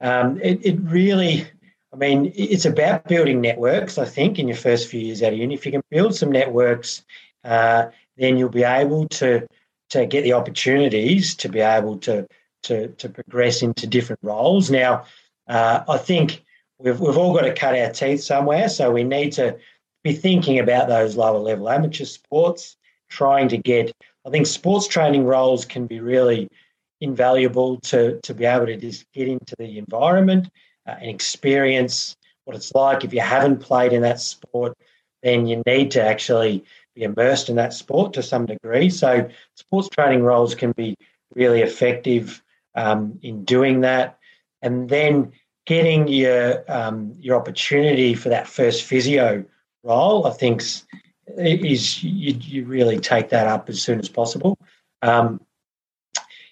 um, 0.00 0.40
it, 0.42 0.64
it, 0.64 0.78
really, 0.80 1.46
I 1.92 1.96
mean, 1.96 2.32
it's 2.34 2.64
about 2.64 3.08
building 3.08 3.42
networks, 3.42 3.98
I 3.98 4.06
think, 4.06 4.38
in 4.38 4.48
your 4.48 4.56
first 4.56 4.88
few 4.88 5.00
years 5.00 5.22
out 5.22 5.32
of 5.32 5.38
uni. 5.38 5.54
If 5.54 5.66
you 5.66 5.72
can 5.72 5.82
build 5.90 6.14
some 6.14 6.32
networks, 6.32 7.04
uh, 7.44 7.86
then 8.16 8.38
you'll 8.38 8.48
be 8.48 8.64
able 8.64 9.08
to 9.08 9.46
to 9.90 10.06
get 10.06 10.22
the 10.22 10.32
opportunities 10.32 11.34
to 11.36 11.48
be 11.48 11.60
able 11.60 11.98
to 11.98 12.26
to, 12.64 12.88
to 12.88 13.08
progress 13.08 13.62
into 13.62 13.86
different 13.86 14.20
roles. 14.22 14.70
Now, 14.70 15.04
uh, 15.48 15.84
I 15.88 15.98
think 15.98 16.44
we've, 16.78 16.98
we've 16.98 17.16
all 17.16 17.34
got 17.34 17.42
to 17.42 17.54
cut 17.54 17.76
our 17.76 17.90
teeth 17.90 18.22
somewhere, 18.22 18.68
so 18.68 18.90
we 18.90 19.04
need 19.04 19.32
to 19.32 19.58
be 20.02 20.12
thinking 20.12 20.58
about 20.58 20.88
those 20.88 21.16
lower 21.16 21.38
level 21.38 21.68
amateur 21.68 22.04
sports, 22.04 22.76
trying 23.08 23.48
to 23.48 23.58
get. 23.58 23.92
I 24.26 24.30
think 24.30 24.46
sports 24.46 24.86
training 24.86 25.24
roles 25.24 25.64
can 25.64 25.86
be 25.86 26.00
really 26.00 26.48
invaluable 27.00 27.78
to, 27.80 28.20
to 28.22 28.34
be 28.34 28.44
able 28.44 28.66
to 28.66 28.76
just 28.76 29.04
get 29.12 29.28
into 29.28 29.54
the 29.58 29.78
environment 29.78 30.48
uh, 30.86 30.94
and 31.00 31.10
experience 31.10 32.16
what 32.44 32.56
it's 32.56 32.74
like. 32.74 33.04
If 33.04 33.12
you 33.12 33.20
haven't 33.20 33.60
played 33.60 33.92
in 33.92 34.02
that 34.02 34.20
sport, 34.20 34.76
then 35.22 35.46
you 35.46 35.62
need 35.66 35.90
to 35.92 36.02
actually 36.02 36.64
be 36.94 37.02
immersed 37.02 37.48
in 37.48 37.56
that 37.56 37.74
sport 37.74 38.12
to 38.14 38.22
some 38.22 38.46
degree. 38.46 38.88
So, 38.90 39.28
sports 39.56 39.88
training 39.88 40.22
roles 40.22 40.54
can 40.54 40.72
be 40.72 40.96
really 41.34 41.62
effective 41.62 42.42
um, 42.74 43.18
in 43.22 43.44
doing 43.44 43.80
that 43.82 44.18
and 44.64 44.88
then 44.88 45.30
getting 45.66 46.08
your 46.08 46.64
um, 46.68 47.14
your 47.20 47.36
opportunity 47.36 48.14
for 48.14 48.30
that 48.30 48.48
first 48.48 48.82
physio 48.82 49.44
role, 49.84 50.26
I 50.26 50.30
think 50.30 50.62
is 51.38 52.02
you, 52.02 52.34
you 52.40 52.64
really 52.64 52.98
take 52.98 53.28
that 53.28 53.46
up 53.46 53.68
as 53.68 53.80
soon 53.80 54.00
as 54.00 54.08
possible. 54.08 54.58
Um, 55.02 55.40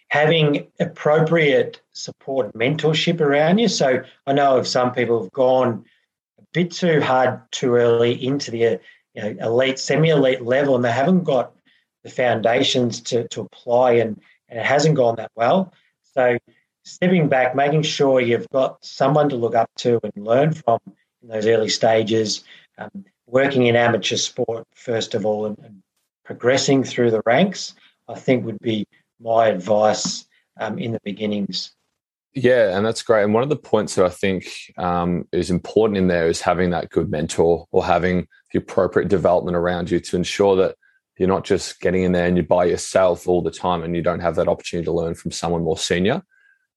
having 0.08 0.66
appropriate 0.78 1.80
support 1.92 2.52
and 2.52 2.54
mentorship 2.54 3.20
around 3.20 3.58
you. 3.58 3.68
So 3.68 4.02
I 4.26 4.32
know 4.34 4.58
of 4.58 4.68
some 4.68 4.92
people 4.92 5.22
have 5.22 5.32
gone 5.32 5.86
a 6.38 6.42
bit 6.52 6.70
too 6.70 7.00
hard 7.00 7.40
too 7.50 7.74
early 7.76 8.22
into 8.22 8.50
the 8.50 8.78
you 9.14 9.22
know, 9.22 9.28
elite, 9.40 9.78
semi-elite 9.78 10.42
level, 10.42 10.76
and 10.76 10.84
they 10.84 10.92
haven't 10.92 11.24
got 11.24 11.54
the 12.04 12.10
foundations 12.10 13.00
to, 13.00 13.26
to 13.28 13.40
apply, 13.40 13.92
and, 13.92 14.20
and 14.50 14.58
it 14.58 14.66
hasn't 14.66 14.96
gone 14.96 15.16
that 15.16 15.30
well. 15.34 15.72
So 16.14 16.38
stepping 16.84 17.28
back, 17.28 17.54
making 17.54 17.82
sure 17.82 18.20
you've 18.20 18.48
got 18.50 18.84
someone 18.84 19.28
to 19.28 19.36
look 19.36 19.54
up 19.54 19.70
to 19.76 20.00
and 20.02 20.24
learn 20.24 20.52
from 20.52 20.80
in 21.22 21.28
those 21.28 21.46
early 21.46 21.68
stages, 21.68 22.44
um, 22.78 23.04
working 23.26 23.66
in 23.66 23.76
amateur 23.76 24.16
sport, 24.16 24.66
first 24.74 25.14
of 25.14 25.24
all, 25.24 25.46
and, 25.46 25.58
and, 25.58 25.82
progressing 26.24 26.84
through 26.84 27.10
the 27.10 27.20
ranks, 27.26 27.74
I 28.08 28.14
think 28.14 28.44
would 28.44 28.60
be 28.60 28.86
my 29.20 29.48
advice 29.48 30.24
um, 30.60 30.78
in 30.78 30.92
the 30.92 31.00
beginnings. 31.02 31.72
Yeah, 32.32 32.76
and 32.76 32.86
that's 32.86 33.02
great. 33.02 33.24
And 33.24 33.34
one 33.34 33.42
of 33.42 33.48
the 33.48 33.56
points 33.56 33.96
that 33.96 34.06
I 34.06 34.08
think 34.08 34.48
um, 34.78 35.26
is 35.32 35.50
important 35.50 35.98
in 35.98 36.06
there 36.06 36.28
is 36.28 36.40
having 36.40 36.70
that 36.70 36.90
good 36.90 37.10
mentor 37.10 37.66
or 37.72 37.84
having 37.84 38.28
the 38.52 38.60
appropriate 38.60 39.08
development 39.08 39.56
around 39.56 39.90
you 39.90 39.98
to 39.98 40.16
ensure 40.16 40.54
that 40.56 40.76
you're 41.18 41.28
not 41.28 41.44
just 41.44 41.80
getting 41.80 42.04
in 42.04 42.12
there 42.12 42.26
and 42.26 42.36
you're 42.36 42.46
by 42.46 42.64
yourself 42.64 43.28
all 43.28 43.42
the 43.42 43.50
time 43.50 43.82
and 43.82 43.94
you 43.94 44.00
don't 44.00 44.20
have 44.20 44.36
that 44.36 44.48
opportunity 44.48 44.84
to 44.84 44.92
learn 44.92 45.14
from 45.14 45.32
someone 45.32 45.64
more 45.64 45.76
senior. 45.76 46.22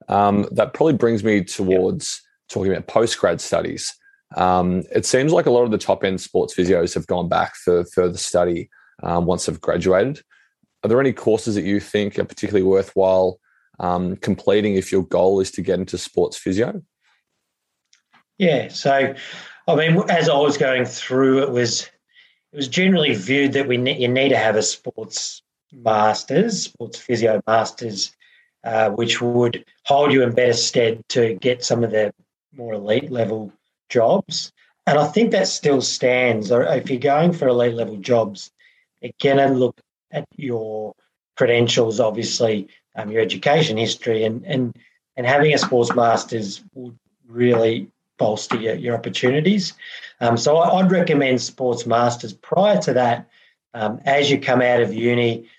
Um, 0.07 0.47
that 0.51 0.73
probably 0.73 0.93
brings 0.93 1.23
me 1.23 1.43
towards 1.43 2.21
talking 2.49 2.71
about 2.71 2.87
post 2.87 3.19
grad 3.19 3.41
studies. 3.41 3.93
Um, 4.35 4.83
it 4.93 5.05
seems 5.05 5.31
like 5.31 5.45
a 5.45 5.51
lot 5.51 5.63
of 5.63 5.71
the 5.71 5.77
top 5.77 6.03
end 6.03 6.21
sports 6.21 6.53
physios 6.53 6.93
have 6.93 7.07
gone 7.07 7.29
back 7.29 7.55
for 7.55 7.85
further 7.85 8.17
study 8.17 8.69
um, 9.03 9.25
once 9.25 9.45
they've 9.45 9.61
graduated. 9.61 10.21
Are 10.83 10.89
there 10.89 10.99
any 10.99 11.13
courses 11.13 11.55
that 11.55 11.63
you 11.63 11.79
think 11.79 12.19
are 12.19 12.25
particularly 12.25 12.63
worthwhile 12.63 13.39
um, 13.79 14.15
completing 14.17 14.75
if 14.75 14.91
your 14.91 15.03
goal 15.03 15.39
is 15.39 15.51
to 15.51 15.61
get 15.61 15.79
into 15.79 15.97
sports 15.97 16.37
physio? 16.37 16.81
Yeah, 18.37 18.67
so 18.67 19.15
I 19.67 19.75
mean, 19.75 20.03
as 20.09 20.29
I 20.29 20.37
was 20.37 20.57
going 20.57 20.85
through, 20.85 21.43
it 21.43 21.51
was 21.51 21.89
it 22.51 22.55
was 22.55 22.67
generally 22.67 23.15
viewed 23.15 23.53
that 23.53 23.67
we 23.67 23.77
ne- 23.77 23.99
you 23.99 24.07
need 24.07 24.29
to 24.29 24.37
have 24.37 24.55
a 24.55 24.61
sports 24.61 25.41
masters, 25.73 26.63
sports 26.63 26.99
physio 26.99 27.41
masters, 27.47 28.14
uh, 28.65 28.89
which 28.89 29.21
would 29.21 29.63
hold 29.83 30.11
you 30.11 30.23
in 30.23 30.33
better 30.33 30.53
stead 30.53 31.07
to 31.09 31.35
get 31.35 31.63
some 31.63 31.83
of 31.83 31.91
the 31.91 32.11
more 32.53 32.73
elite 32.73 33.11
level 33.11 33.53
jobs. 33.89 34.51
And 34.87 34.97
I 34.97 35.05
think 35.05 35.31
that 35.31 35.47
still 35.47 35.81
stands. 35.81 36.51
If 36.51 36.89
you're 36.89 36.99
going 36.99 37.33
for 37.33 37.47
elite 37.47 37.75
level 37.75 37.97
jobs, 37.97 38.51
again, 39.01 39.39
and 39.39 39.59
look 39.59 39.79
at 40.11 40.25
your 40.35 40.93
credentials, 41.37 41.99
obviously, 41.99 42.67
um, 42.95 43.11
your 43.11 43.21
education 43.21 43.77
history, 43.77 44.23
and 44.23 44.43
and 44.45 44.75
and 45.15 45.25
having 45.25 45.53
a 45.53 45.57
sports 45.57 45.93
masters 45.95 46.63
would 46.73 46.97
really 47.27 47.87
bolster 48.17 48.57
your, 48.57 48.75
your 48.75 48.95
opportunities. 48.95 49.73
Um, 50.21 50.37
so 50.37 50.57
I, 50.57 50.81
would 50.81 50.91
recommend 50.91 51.41
sports 51.41 51.85
masters. 51.85 52.33
Prior 52.33 52.79
to 52.81 52.93
that, 52.93 53.27
um, 53.73 53.99
as 54.05 54.31
you 54.31 54.39
come 54.39 54.61
out 54.61 54.81
of 54.81 54.93
uni, 54.93 55.49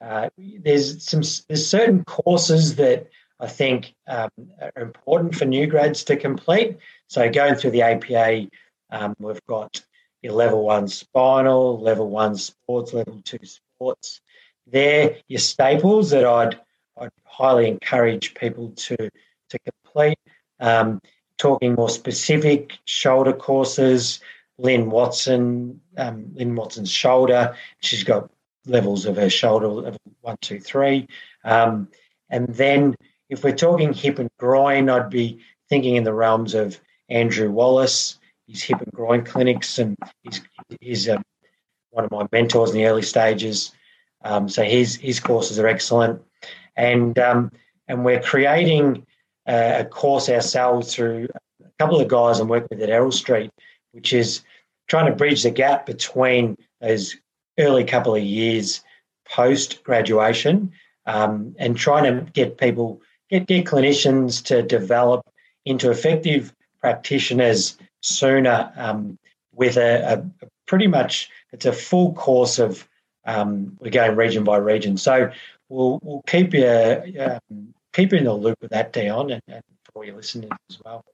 uh, 0.00 0.30
there's 0.36 1.02
some 1.02 1.22
there's 1.48 1.66
certain 1.66 2.04
courses 2.04 2.76
that 2.76 3.08
I 3.40 3.46
think 3.46 3.94
um, 4.06 4.30
are 4.60 4.82
important 4.82 5.34
for 5.34 5.44
new 5.44 5.66
grads 5.66 6.04
to 6.04 6.16
complete. 6.16 6.78
So 7.08 7.30
going 7.30 7.54
through 7.54 7.70
the 7.72 7.82
APA, 7.82 8.48
um, 8.90 9.14
we've 9.18 9.44
got 9.46 9.82
your 10.22 10.32
level 10.32 10.64
one 10.64 10.88
spinal, 10.88 11.80
level 11.80 12.08
one 12.10 12.36
sports, 12.36 12.92
level 12.92 13.20
two 13.24 13.38
sports. 13.44 14.20
They're 14.66 15.16
your 15.28 15.40
staples 15.40 16.10
that 16.10 16.24
I'd 16.24 16.58
I'd 16.96 17.10
highly 17.24 17.68
encourage 17.68 18.34
people 18.34 18.70
to 18.70 18.96
to 18.96 19.58
complete. 19.58 20.18
Um, 20.60 21.00
talking 21.38 21.74
more 21.74 21.88
specific 21.88 22.76
shoulder 22.84 23.32
courses, 23.32 24.20
Lyn 24.58 24.90
Watson, 24.90 25.80
um, 25.96 26.32
Lyn 26.34 26.54
Watson's 26.56 26.90
shoulder. 26.90 27.56
She's 27.80 28.02
got 28.02 28.28
levels 28.68 29.06
of 29.06 29.16
her 29.16 29.30
shoulder, 29.30 29.68
level 29.68 30.00
one, 30.20 30.36
two, 30.40 30.60
three. 30.60 31.08
Um, 31.44 31.88
and 32.30 32.48
then 32.48 32.94
if 33.28 33.44
we're 33.44 33.54
talking 33.54 33.92
hip 33.92 34.18
and 34.18 34.30
groin, 34.38 34.88
I'd 34.88 35.10
be 35.10 35.40
thinking 35.68 35.96
in 35.96 36.04
the 36.04 36.14
realms 36.14 36.54
of 36.54 36.80
Andrew 37.08 37.50
Wallace, 37.50 38.18
his 38.46 38.62
hip 38.62 38.80
and 38.80 38.92
groin 38.92 39.24
clinics, 39.24 39.78
and 39.78 39.96
he's, 40.22 40.40
he's 40.80 41.08
um, 41.08 41.22
one 41.90 42.04
of 42.04 42.10
my 42.10 42.26
mentors 42.32 42.70
in 42.70 42.76
the 42.76 42.86
early 42.86 43.02
stages. 43.02 43.72
Um, 44.24 44.48
so 44.48 44.62
his 44.64 44.96
his 44.96 45.20
courses 45.20 45.58
are 45.58 45.68
excellent, 45.68 46.20
and 46.76 47.18
um, 47.18 47.52
and 47.86 48.04
we're 48.04 48.20
creating 48.20 49.06
a 49.46 49.84
course 49.84 50.28
ourselves 50.28 50.94
through 50.94 51.28
a 51.64 51.70
couple 51.78 52.00
of 52.00 52.08
guys 52.08 52.38
I'm 52.38 52.48
working 52.48 52.68
with 52.70 52.82
at 52.82 52.90
Errol 52.90 53.12
Street, 53.12 53.50
which 53.92 54.12
is 54.12 54.42
trying 54.88 55.06
to 55.06 55.16
bridge 55.16 55.42
the 55.42 55.50
gap 55.50 55.86
between 55.86 56.56
those 56.80 57.16
early 57.58 57.84
couple 57.84 58.14
of 58.14 58.22
years 58.22 58.82
post 59.28 59.82
graduation 59.84 60.72
um, 61.06 61.54
and 61.58 61.76
trying 61.76 62.04
to 62.04 62.30
get 62.32 62.58
people, 62.58 63.00
get, 63.30 63.46
get 63.46 63.66
clinicians 63.66 64.44
to 64.44 64.62
develop 64.62 65.26
into 65.64 65.90
effective 65.90 66.54
practitioners 66.80 67.76
sooner 68.00 68.72
um, 68.76 69.18
with 69.52 69.76
a, 69.76 70.22
a, 70.42 70.46
pretty 70.66 70.86
much 70.86 71.30
it's 71.52 71.66
a 71.66 71.72
full 71.72 72.12
course 72.14 72.58
of 72.58 72.86
um, 73.24 73.76
we're 73.80 73.90
going 73.90 74.16
region 74.16 74.44
by 74.44 74.56
region. 74.56 74.96
So 74.96 75.30
we'll 75.68 75.98
we'll 76.02 76.22
keep 76.26 76.54
you 76.54 76.66
um, 77.20 77.74
keep 77.92 78.12
in 78.12 78.24
the 78.24 78.32
loop 78.32 78.58
with 78.60 78.70
that, 78.70 78.92
Dion, 78.92 79.30
and, 79.30 79.42
and 79.48 79.62
for 79.92 80.04
your 80.04 80.16
listeners 80.16 80.50
as 80.70 80.78
well. 80.84 81.04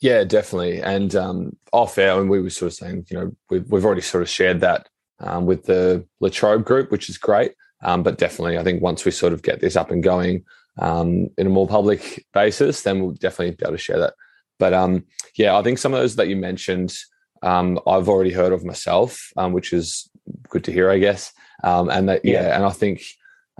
Yeah, 0.00 0.24
definitely. 0.24 0.82
And 0.82 1.14
um, 1.14 1.56
off 1.72 1.98
air, 1.98 2.20
and 2.20 2.28
we 2.28 2.40
were 2.40 2.50
sort 2.50 2.72
of 2.72 2.74
saying, 2.74 3.06
you 3.08 3.18
know, 3.18 3.36
we've, 3.48 3.70
we've 3.70 3.84
already 3.84 4.02
sort 4.02 4.22
of 4.22 4.28
shared 4.28 4.60
that 4.60 4.88
um, 5.20 5.46
with 5.46 5.64
the 5.64 6.06
La 6.20 6.28
Trobe 6.28 6.64
group, 6.64 6.90
which 6.90 7.08
is 7.08 7.18
great. 7.18 7.52
Um, 7.82 8.02
but 8.02 8.18
definitely, 8.18 8.58
I 8.58 8.64
think 8.64 8.82
once 8.82 9.04
we 9.04 9.10
sort 9.10 9.32
of 9.32 9.42
get 9.42 9.60
this 9.60 9.76
up 9.76 9.90
and 9.90 10.02
going 10.02 10.44
um, 10.78 11.28
in 11.36 11.46
a 11.46 11.50
more 11.50 11.68
public 11.68 12.24
basis, 12.32 12.82
then 12.82 13.00
we'll 13.00 13.12
definitely 13.12 13.54
be 13.54 13.64
able 13.64 13.72
to 13.72 13.78
share 13.78 13.98
that. 13.98 14.14
But 14.58 14.72
um, 14.72 15.04
yeah, 15.36 15.56
I 15.56 15.62
think 15.62 15.78
some 15.78 15.92
of 15.92 16.00
those 16.00 16.16
that 16.16 16.28
you 16.28 16.36
mentioned, 16.36 16.96
um, 17.42 17.78
I've 17.86 18.08
already 18.08 18.30
heard 18.30 18.52
of 18.52 18.64
myself, 18.64 19.30
um, 19.36 19.52
which 19.52 19.72
is 19.72 20.08
good 20.48 20.64
to 20.64 20.72
hear, 20.72 20.90
I 20.90 20.98
guess. 20.98 21.32
Um, 21.62 21.90
and 21.90 22.08
that, 22.08 22.24
yeah. 22.24 22.42
yeah, 22.42 22.56
and 22.56 22.64
I 22.64 22.70
think 22.70 23.02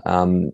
um, 0.05 0.51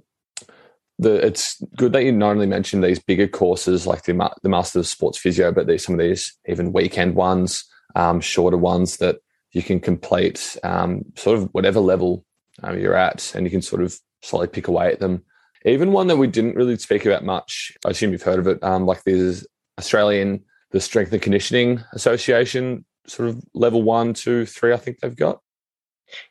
the, 0.99 1.25
it's 1.25 1.61
good 1.77 1.93
that 1.93 2.03
you 2.03 2.11
not 2.11 2.31
only 2.31 2.47
mentioned 2.47 2.83
these 2.83 2.99
bigger 2.99 3.27
courses 3.27 3.87
like 3.87 4.03
the, 4.03 4.31
the 4.43 4.49
Master 4.49 4.79
of 4.79 4.87
Sports 4.87 5.17
Physio, 5.17 5.51
but 5.51 5.67
there's 5.67 5.85
some 5.85 5.95
of 5.95 5.99
these 5.99 6.37
even 6.47 6.73
weekend 6.73 7.15
ones, 7.15 7.65
um, 7.95 8.19
shorter 8.21 8.57
ones 8.57 8.97
that 8.97 9.17
you 9.51 9.61
can 9.61 9.79
complete 9.79 10.57
um, 10.63 11.03
sort 11.15 11.37
of 11.37 11.49
whatever 11.53 11.79
level 11.79 12.25
uh, 12.63 12.73
you're 12.73 12.95
at, 12.95 13.33
and 13.35 13.45
you 13.45 13.51
can 13.51 13.61
sort 13.61 13.81
of 13.81 13.97
slowly 14.21 14.47
pick 14.47 14.67
away 14.67 14.91
at 14.91 14.99
them. 14.99 15.23
Even 15.65 15.91
one 15.91 16.07
that 16.07 16.17
we 16.17 16.27
didn't 16.27 16.55
really 16.55 16.77
speak 16.77 17.05
about 17.05 17.23
much, 17.23 17.71
I 17.85 17.89
assume 17.89 18.11
you've 18.11 18.23
heard 18.23 18.39
of 18.39 18.47
it, 18.47 18.63
um, 18.63 18.85
like 18.85 19.03
there's 19.03 19.45
Australian, 19.77 20.43
the 20.71 20.81
Strength 20.81 21.13
and 21.13 21.21
Conditioning 21.21 21.83
Association, 21.93 22.85
sort 23.05 23.29
of 23.29 23.43
level 23.53 23.83
one, 23.83 24.13
two, 24.13 24.45
three, 24.45 24.73
I 24.73 24.77
think 24.77 24.99
they've 24.99 25.15
got. 25.15 25.39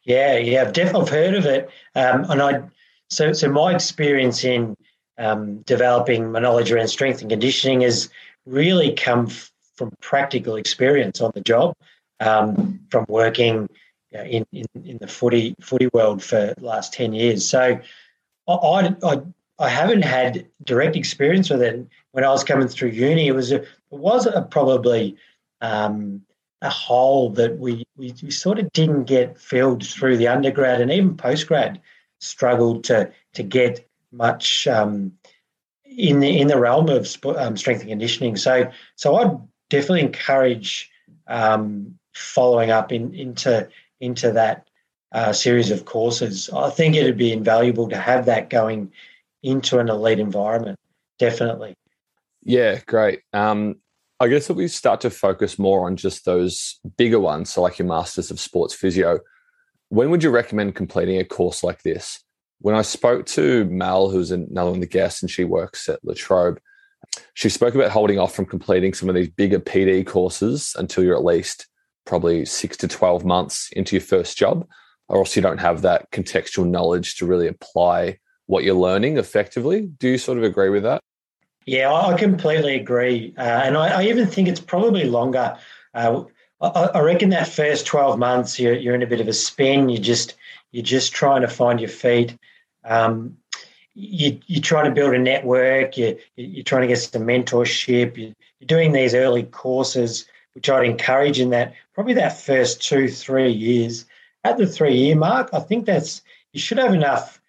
Yeah, 0.04 0.36
yeah, 0.36 0.62
I've 0.62 0.72
definitely 0.72 1.10
heard 1.10 1.34
of 1.34 1.46
it. 1.46 1.70
Um, 1.94 2.26
and 2.28 2.42
I 2.42 2.62
so, 3.08 3.32
so 3.32 3.50
my 3.50 3.74
experience 3.74 4.44
in 4.44 4.76
um, 5.18 5.62
developing 5.62 6.32
my 6.32 6.38
knowledge 6.38 6.70
around 6.70 6.88
strength 6.88 7.20
and 7.20 7.30
conditioning 7.30 7.80
has 7.80 8.08
really 8.46 8.94
come 8.94 9.26
f- 9.26 9.50
from 9.74 9.92
practical 10.00 10.56
experience 10.56 11.20
on 11.20 11.32
the 11.34 11.40
job, 11.40 11.74
um, 12.20 12.80
from 12.90 13.04
working 13.08 13.68
in, 14.12 14.46
in, 14.52 14.66
in 14.84 14.98
the 15.00 15.08
footy 15.08 15.54
footy 15.60 15.88
world 15.92 16.22
for 16.22 16.54
the 16.56 16.64
last 16.64 16.92
ten 16.92 17.12
years. 17.12 17.46
So, 17.48 17.80
I, 18.48 18.94
I 19.02 19.20
I 19.58 19.68
haven't 19.68 20.02
had 20.02 20.46
direct 20.64 20.96
experience 20.96 21.50
with 21.50 21.62
it. 21.62 21.86
When 22.12 22.24
I 22.24 22.28
was 22.30 22.42
coming 22.42 22.66
through 22.66 22.88
uni, 22.90 23.28
it 23.28 23.32
was 23.32 23.52
a, 23.52 23.56
it 23.56 23.68
was 23.90 24.26
a 24.26 24.42
probably 24.42 25.16
um, 25.60 26.22
a 26.62 26.70
hole 26.70 27.30
that 27.30 27.58
we, 27.58 27.84
we, 27.96 28.14
we 28.22 28.30
sort 28.30 28.58
of 28.58 28.72
didn't 28.72 29.04
get 29.04 29.38
filled 29.38 29.86
through 29.86 30.16
the 30.16 30.28
undergrad 30.28 30.80
and 30.80 30.90
even 30.90 31.16
postgrad 31.16 31.78
struggled 32.20 32.84
to 32.84 33.10
to 33.34 33.42
get 33.42 33.86
much 34.12 34.66
um, 34.66 35.12
in 35.84 36.20
the 36.20 36.40
in 36.40 36.48
the 36.48 36.58
realm 36.58 36.88
of 36.88 37.06
um, 37.36 37.56
strength 37.56 37.80
and 37.80 37.90
conditioning. 37.90 38.36
So 38.36 38.70
so 38.96 39.16
I'd 39.16 39.38
definitely 39.68 40.00
encourage 40.00 40.90
um, 41.26 41.98
following 42.20 42.70
up 42.70 42.92
in, 42.92 43.14
into 43.14 43.68
into 44.00 44.32
that 44.32 44.68
uh, 45.12 45.32
series 45.32 45.70
of 45.70 45.84
courses. 45.84 46.48
I 46.50 46.70
think 46.70 46.94
it'd 46.94 47.16
be 47.16 47.32
invaluable 47.32 47.88
to 47.88 47.96
have 47.96 48.26
that 48.26 48.50
going 48.50 48.92
into 49.42 49.78
an 49.78 49.88
elite 49.88 50.18
environment. 50.18 50.78
Definitely. 51.18 51.74
Yeah, 52.42 52.80
great. 52.86 53.20
Um, 53.32 53.76
I 54.20 54.28
guess 54.28 54.50
if 54.50 54.56
we 54.56 54.68
start 54.68 55.00
to 55.02 55.10
focus 55.10 55.58
more 55.58 55.86
on 55.86 55.96
just 55.96 56.24
those 56.24 56.78
bigger 56.96 57.20
ones, 57.20 57.50
so 57.50 57.62
like 57.62 57.78
your 57.78 57.88
Masters 57.88 58.30
of 58.30 58.40
Sports 58.40 58.74
Physio, 58.74 59.20
when 59.88 60.10
would 60.10 60.22
you 60.22 60.30
recommend 60.30 60.74
completing 60.74 61.18
a 61.18 61.24
course 61.24 61.62
like 61.62 61.82
this? 61.82 62.22
When 62.60 62.74
I 62.74 62.82
spoke 62.82 63.26
to 63.26 63.64
Mel, 63.66 64.10
who's 64.10 64.30
another 64.30 64.70
one 64.70 64.76
of 64.76 64.80
the 64.80 64.86
guests, 64.86 65.22
and 65.22 65.30
she 65.30 65.44
works 65.44 65.88
at 65.88 66.04
La 66.04 66.14
Trobe, 66.14 66.60
she 67.34 67.48
spoke 67.48 67.74
about 67.74 67.90
holding 67.90 68.18
off 68.18 68.34
from 68.34 68.46
completing 68.46 68.92
some 68.94 69.08
of 69.08 69.14
these 69.14 69.30
bigger 69.30 69.58
PD 69.58 70.06
courses 70.06 70.74
until 70.78 71.02
you're 71.02 71.16
at 71.16 71.24
least 71.24 71.66
probably 72.04 72.44
six 72.44 72.76
to 72.78 72.88
12 72.88 73.24
months 73.24 73.70
into 73.72 73.96
your 73.96 74.02
first 74.02 74.36
job, 74.36 74.66
or 75.08 75.18
else 75.18 75.36
you 75.36 75.42
don't 75.42 75.58
have 75.58 75.82
that 75.82 76.10
contextual 76.10 76.68
knowledge 76.68 77.16
to 77.16 77.26
really 77.26 77.46
apply 77.46 78.18
what 78.46 78.64
you're 78.64 78.74
learning 78.74 79.16
effectively. 79.16 79.86
Do 79.86 80.08
you 80.08 80.18
sort 80.18 80.38
of 80.38 80.44
agree 80.44 80.70
with 80.70 80.82
that? 80.82 81.00
Yeah, 81.66 81.92
I 81.92 82.16
completely 82.16 82.74
agree, 82.74 83.34
uh, 83.36 83.42
and 83.42 83.76
I, 83.76 84.00
I, 84.00 84.04
even 84.04 84.26
think 84.26 84.48
it's 84.48 84.60
probably 84.60 85.04
longer. 85.04 85.56
Uh, 85.94 86.24
I, 86.60 86.66
I, 86.66 87.00
reckon 87.00 87.28
that 87.30 87.46
first 87.48 87.86
twelve 87.86 88.18
months, 88.18 88.58
you're, 88.58 88.74
you're 88.74 88.94
in 88.94 89.02
a 89.02 89.06
bit 89.06 89.20
of 89.20 89.28
a 89.28 89.32
spin. 89.32 89.88
You 89.88 89.98
just 89.98 90.34
you're 90.72 90.82
just 90.82 91.12
trying 91.12 91.42
to 91.42 91.48
find 91.48 91.78
your 91.78 91.90
feet. 91.90 92.36
Um, 92.84 93.36
you, 93.94 94.40
you're 94.46 94.62
trying 94.62 94.86
to 94.86 94.90
build 94.90 95.14
a 95.14 95.18
network. 95.18 95.96
You, 95.96 96.18
you're 96.36 96.64
trying 96.64 96.82
to 96.82 96.88
get 96.88 96.96
some 96.96 97.22
mentorship. 97.22 98.16
You, 98.16 98.34
you're 98.58 98.66
doing 98.66 98.92
these 98.92 99.14
early 99.14 99.44
courses, 99.44 100.26
which 100.54 100.68
I'd 100.68 100.84
encourage 100.84 101.40
in 101.40 101.50
that 101.50 101.74
probably 101.94 102.14
that 102.14 102.40
first 102.40 102.82
two 102.82 103.08
three 103.08 103.50
years. 103.50 104.06
At 104.42 104.56
the 104.56 104.66
three 104.66 104.96
year 104.96 105.16
mark, 105.16 105.50
I 105.52 105.60
think 105.60 105.86
that's 105.86 106.22
you 106.52 106.60
should 106.60 106.78
have 106.78 106.94
enough 106.94 107.40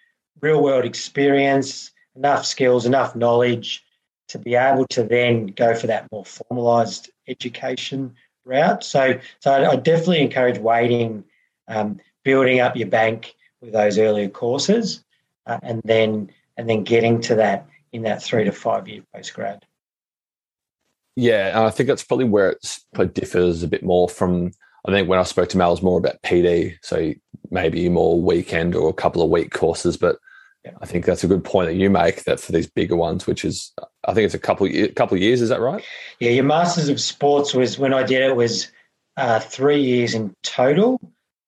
real 0.41 0.61
world 0.61 0.85
experience, 0.85 1.91
enough 2.15 2.45
skills, 2.45 2.85
enough 2.85 3.15
knowledge 3.15 3.83
to 4.27 4.39
be 4.39 4.55
able 4.55 4.87
to 4.87 5.03
then 5.03 5.47
go 5.47 5.75
for 5.75 5.87
that 5.87 6.11
more 6.11 6.23
formalised 6.23 7.09
education 7.27 8.15
route. 8.45 8.83
So, 8.83 9.19
so 9.39 9.51
I, 9.51 9.75
definitely 9.75 10.21
encourage 10.21 10.57
waiting, 10.57 11.23
um, 11.67 11.99
building 12.23 12.59
up 12.59 12.75
your 12.75 12.87
bank 12.87 13.35
with 13.61 13.73
those 13.73 13.97
earlier 13.97 14.29
courses, 14.29 15.03
uh, 15.45 15.59
and 15.63 15.81
then 15.83 16.31
and 16.57 16.69
then 16.69 16.83
getting 16.83 17.21
to 17.21 17.35
that 17.35 17.67
in 17.91 18.03
that 18.03 18.23
three 18.23 18.43
to 18.43 18.51
five 18.51 18.87
year 18.87 19.03
post 19.13 19.33
grad. 19.33 19.65
Yeah, 21.21 21.49
and 21.49 21.59
I 21.59 21.69
think 21.69 21.85
that's 21.85 22.03
probably 22.03 22.25
where 22.25 22.49
it 22.49 22.79
probably 22.95 23.13
differs 23.13 23.61
a 23.61 23.67
bit 23.67 23.83
more 23.83 24.09
from. 24.09 24.53
I 24.87 24.91
think 24.91 25.07
when 25.07 25.19
I 25.19 25.23
spoke 25.23 25.49
to 25.49 25.57
Mal, 25.57 25.69
it 25.69 25.73
was 25.73 25.83
more 25.83 25.99
about 25.99 26.19
PD, 26.23 26.77
so 26.81 27.13
maybe 27.51 27.87
more 27.89 28.19
weekend 28.19 28.73
or 28.73 28.89
a 28.89 28.93
couple 28.93 29.21
of 29.21 29.29
week 29.29 29.51
courses. 29.51 29.97
But 29.97 30.17
yeah. 30.65 30.71
I 30.81 30.87
think 30.87 31.05
that's 31.05 31.23
a 31.23 31.27
good 31.27 31.43
point 31.43 31.67
that 31.67 31.75
you 31.75 31.91
make. 31.91 32.23
That 32.23 32.39
for 32.39 32.51
these 32.51 32.65
bigger 32.65 32.95
ones, 32.95 33.27
which 33.27 33.45
is, 33.45 33.71
I 34.05 34.15
think 34.15 34.25
it's 34.25 34.33
a 34.33 34.39
couple 34.39 34.65
a 34.65 34.87
couple 34.87 35.15
of 35.15 35.21
years. 35.21 35.43
Is 35.43 35.49
that 35.49 35.61
right? 35.61 35.83
Yeah, 36.19 36.31
your 36.31 36.43
Masters 36.43 36.89
of 36.89 36.99
Sports 36.99 37.53
was 37.53 37.77
when 37.77 37.93
I 37.93 38.01
did 38.01 38.23
it 38.23 38.35
was 38.35 38.71
uh, 39.15 39.39
three 39.39 39.79
years 39.79 40.15
in 40.15 40.33
total, 40.41 40.99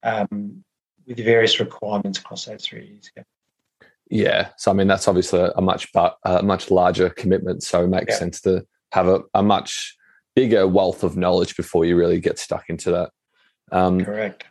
um, 0.03 0.63
with 1.07 1.17
various 1.17 1.59
requirements 1.59 2.19
across 2.19 2.45
those 2.45 2.63
three 2.63 2.85
years. 2.85 3.11
Yeah. 3.17 3.23
Yeah, 4.09 4.49
so 4.57 4.69
I 4.69 4.75
mean 4.75 4.85
that's 4.85 5.07
obviously 5.07 5.49
a 5.55 5.61
much 5.61 5.91
but 5.93 6.19
a 6.23 6.43
much 6.43 6.69
larger 6.69 7.09
commitment. 7.09 7.63
So 7.63 7.85
it 7.85 7.87
makes 7.87 8.13
yeah. 8.13 8.19
sense 8.19 8.41
to 8.41 8.67
have 8.93 9.07
a, 9.07 9.21
a, 9.33 9.41
much 9.41 9.97
bigger 10.35 10.67
wealth 10.67 11.03
of 11.03 11.17
knowledge 11.17 11.57
before 11.57 11.83
you 11.83 11.95
really 11.95 12.19
get 12.19 12.37
stuck 12.37 12.65
into 12.69 12.91
that. 12.91 13.09
Um, 13.71 14.05
Correct. 14.05 14.45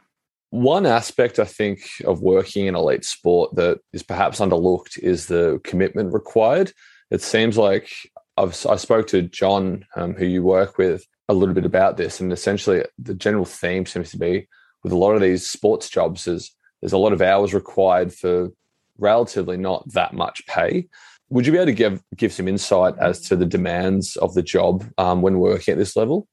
One 0.51 0.85
aspect 0.85 1.39
I 1.39 1.45
think 1.45 1.81
of 2.05 2.21
working 2.21 2.67
in 2.67 2.75
elite 2.75 3.05
sport 3.05 3.55
that 3.55 3.79
is 3.93 4.03
perhaps 4.03 4.41
underlooked 4.41 4.99
is 4.99 5.27
the 5.27 5.61
commitment 5.65 6.13
required. 6.13 6.73
It 7.11 7.23
seems 7.23 7.57
like 7.57 7.89
I've, 8.37 8.67
I 8.67 8.77
spoke 8.77 9.07
to 9.09 9.23
John, 9.23 9.87
um, 9.97 10.15
who 10.15 10.27
you 10.27 10.43
work 10.43 10.77
with, 10.77 11.07
a 11.29 11.35
little 11.35 11.55
bit 11.55 11.65
about 11.65 11.97
this, 11.97 12.21
and 12.21 12.33
essentially 12.33 12.85
the 12.99 13.15
general 13.15 13.45
theme 13.45 13.87
seems 13.87 14.11
to 14.11 14.19
be 14.19 14.49
with 14.83 14.93
a 14.93 14.97
lot 14.97 15.15
of 15.15 15.23
these 15.23 15.49
sports 15.49 15.89
jobs 15.89 16.27
is 16.27 16.51
there's 16.81 16.93
a 16.93 16.99
lot 16.99 17.13
of 17.13 17.23
hours 17.23 17.55
required 17.55 18.13
for 18.13 18.51
relatively 18.99 19.57
not 19.57 19.91
that 19.93 20.13
much 20.13 20.45
pay. 20.47 20.89
Would 21.33 21.47
you 21.47 21.53
be 21.53 21.59
able 21.59 21.67
to 21.67 21.73
give 21.73 22.03
give 22.15 22.31
some 22.31 22.47
insight 22.47 22.95
as 22.99 23.19
to 23.23 23.37
the 23.37 23.47
demands 23.47 24.17
of 24.17 24.35
the 24.35 24.43
job 24.43 24.85
um, 24.99 25.23
when 25.23 25.39
working 25.39 25.73
at 25.73 25.79
this 25.79 25.97
level? 25.97 26.29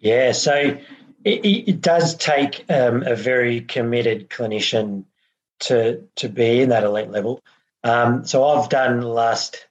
Yeah, 0.00 0.32
so 0.32 0.76
it, 1.24 1.46
it 1.46 1.80
does 1.80 2.14
take 2.14 2.66
um, 2.70 3.02
a 3.02 3.16
very 3.16 3.62
committed 3.62 4.28
clinician 4.28 5.04
to 5.60 6.02
to 6.16 6.28
be 6.28 6.60
in 6.60 6.68
that 6.68 6.84
elite 6.84 7.08
level. 7.08 7.40
Um, 7.82 8.26
so 8.26 8.44
I've 8.44 8.68
done 8.68 9.00
the 9.00 9.08
last 9.08 9.66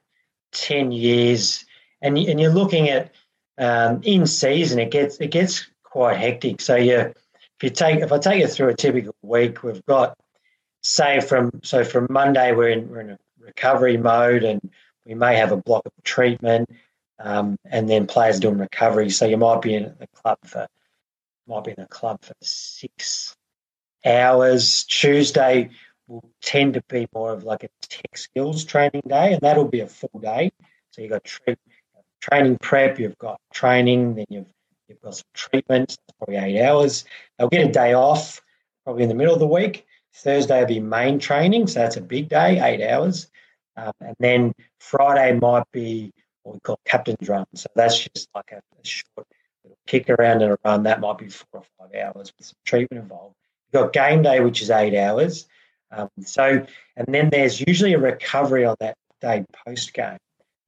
ten 0.52 0.92
years, 0.92 1.64
and 2.02 2.18
and 2.18 2.42
you're 2.42 2.52
looking 2.52 2.90
at 2.90 3.12
um, 3.60 4.02
in 4.02 4.26
season, 4.26 4.80
it 4.80 4.90
gets 4.90 5.18
it 5.18 5.30
gets 5.30 5.68
quite 5.84 6.18
hectic. 6.18 6.60
So 6.60 6.76
you 6.76 6.98
if 6.98 7.62
you 7.62 7.70
take 7.70 8.00
if 8.00 8.12
I 8.12 8.18
take 8.18 8.42
you 8.42 8.48
through 8.48 8.70
a 8.70 8.76
typical 8.76 9.14
week, 9.22 9.62
we've 9.62 9.86
got 9.86 10.18
say 10.82 11.20
from 11.20 11.52
so 11.62 11.84
from 11.84 12.08
Monday 12.10 12.52
we're 12.52 12.70
in 12.70 12.90
we're 12.90 13.02
in 13.02 13.10
a 13.12 13.20
recovery 13.48 13.98
mode 13.98 14.44
and 14.44 14.62
we 15.06 15.16
may 15.16 15.38
have 15.38 15.52
a 15.52 15.58
block 15.58 15.86
of 15.86 15.92
treatment 16.04 16.70
um, 17.20 17.58
and 17.66 17.90
then 17.90 18.06
players 18.06 18.40
doing 18.40 18.58
recovery. 18.60 19.10
So 19.10 19.26
you 19.26 19.38
might 19.38 19.62
be 19.62 19.74
in 19.74 19.96
the 20.00 20.08
club 20.08 20.38
for 20.46 20.68
might 21.48 21.64
be 21.64 21.72
in 21.72 21.82
the 21.82 21.88
club 21.88 22.22
for 22.22 22.34
six 22.42 23.34
hours. 24.06 24.84
Tuesday 24.84 25.70
will 26.08 26.30
tend 26.42 26.74
to 26.74 26.84
be 26.90 27.08
more 27.14 27.32
of 27.32 27.46
like 27.46 27.64
a 27.64 27.70
tech 27.82 28.18
skills 28.18 28.66
training 28.66 29.02
day, 29.08 29.34
and 29.34 29.42
that'll 29.42 29.68
be 29.68 29.80
a 29.80 29.88
full 29.88 30.20
day. 30.22 30.52
So 30.92 31.02
you've 31.02 31.12
got 31.12 31.24
tra- 31.24 31.58
training 32.20 32.58
prep, 32.62 33.00
you've 33.00 33.18
got 33.18 33.40
training, 33.54 34.16
then 34.16 34.26
you've 34.30 34.46
you've 34.90 35.02
got 35.02 35.16
some 35.16 35.26
treatments, 35.34 35.98
probably 36.18 36.38
eight 36.38 36.62
hours. 36.62 37.06
They'll 37.38 37.50
get 37.50 37.68
a 37.68 37.72
day 37.72 37.94
off, 37.94 38.42
probably 38.84 39.04
in 39.04 39.10
the 39.10 39.16
middle 39.16 39.34
of 39.34 39.40
the 39.40 39.48
week. 39.48 39.86
Thursday 40.18 40.60
will 40.60 40.68
be 40.68 40.80
main 40.80 41.20
training, 41.20 41.68
so 41.68 41.80
that's 41.80 41.98
a 41.98 42.02
big 42.02 42.30
day, 42.30 42.60
eight 42.60 42.88
hours. 42.88 43.28
Um, 43.76 43.92
and 44.02 44.16
then 44.20 44.54
Friday 44.80 45.38
might 45.38 45.70
be 45.72 46.12
what 46.44 46.56
we 46.56 46.60
call 46.62 46.80
captain's 46.86 47.30
run. 47.30 47.46
So 47.54 47.68
that's 47.76 48.00
just 48.00 48.28
like 48.34 48.52
a, 48.52 48.58
a 48.58 48.86
short 48.86 49.28
kick 49.86 50.10
around 50.10 50.42
and 50.42 50.54
a 50.54 50.58
run. 50.66 50.84
That 50.84 51.00
might 51.00 51.18
be 51.18 51.30
four 51.30 51.62
or 51.62 51.64
five 51.80 51.96
hours 51.96 52.34
with 52.38 52.48
some 52.48 52.56
treatment 52.66 53.04
involved. 53.04 53.36
You've 53.72 53.84
got 53.84 53.94
game 53.94 54.24
day, 54.24 54.40
which 54.40 54.62
is 54.62 54.72
eight 54.72 54.98
hours. 54.98 55.48
Um, 55.92 56.10
so, 56.22 56.66
and 56.96 57.08
then 57.08 57.30
there's 57.30 57.62
usually 57.62 57.94
a 57.94 58.00
recovery 58.00 58.66
on 58.66 58.76
that 58.80 58.98
day 59.22 59.46
post 59.66 59.94
game, 59.94 60.18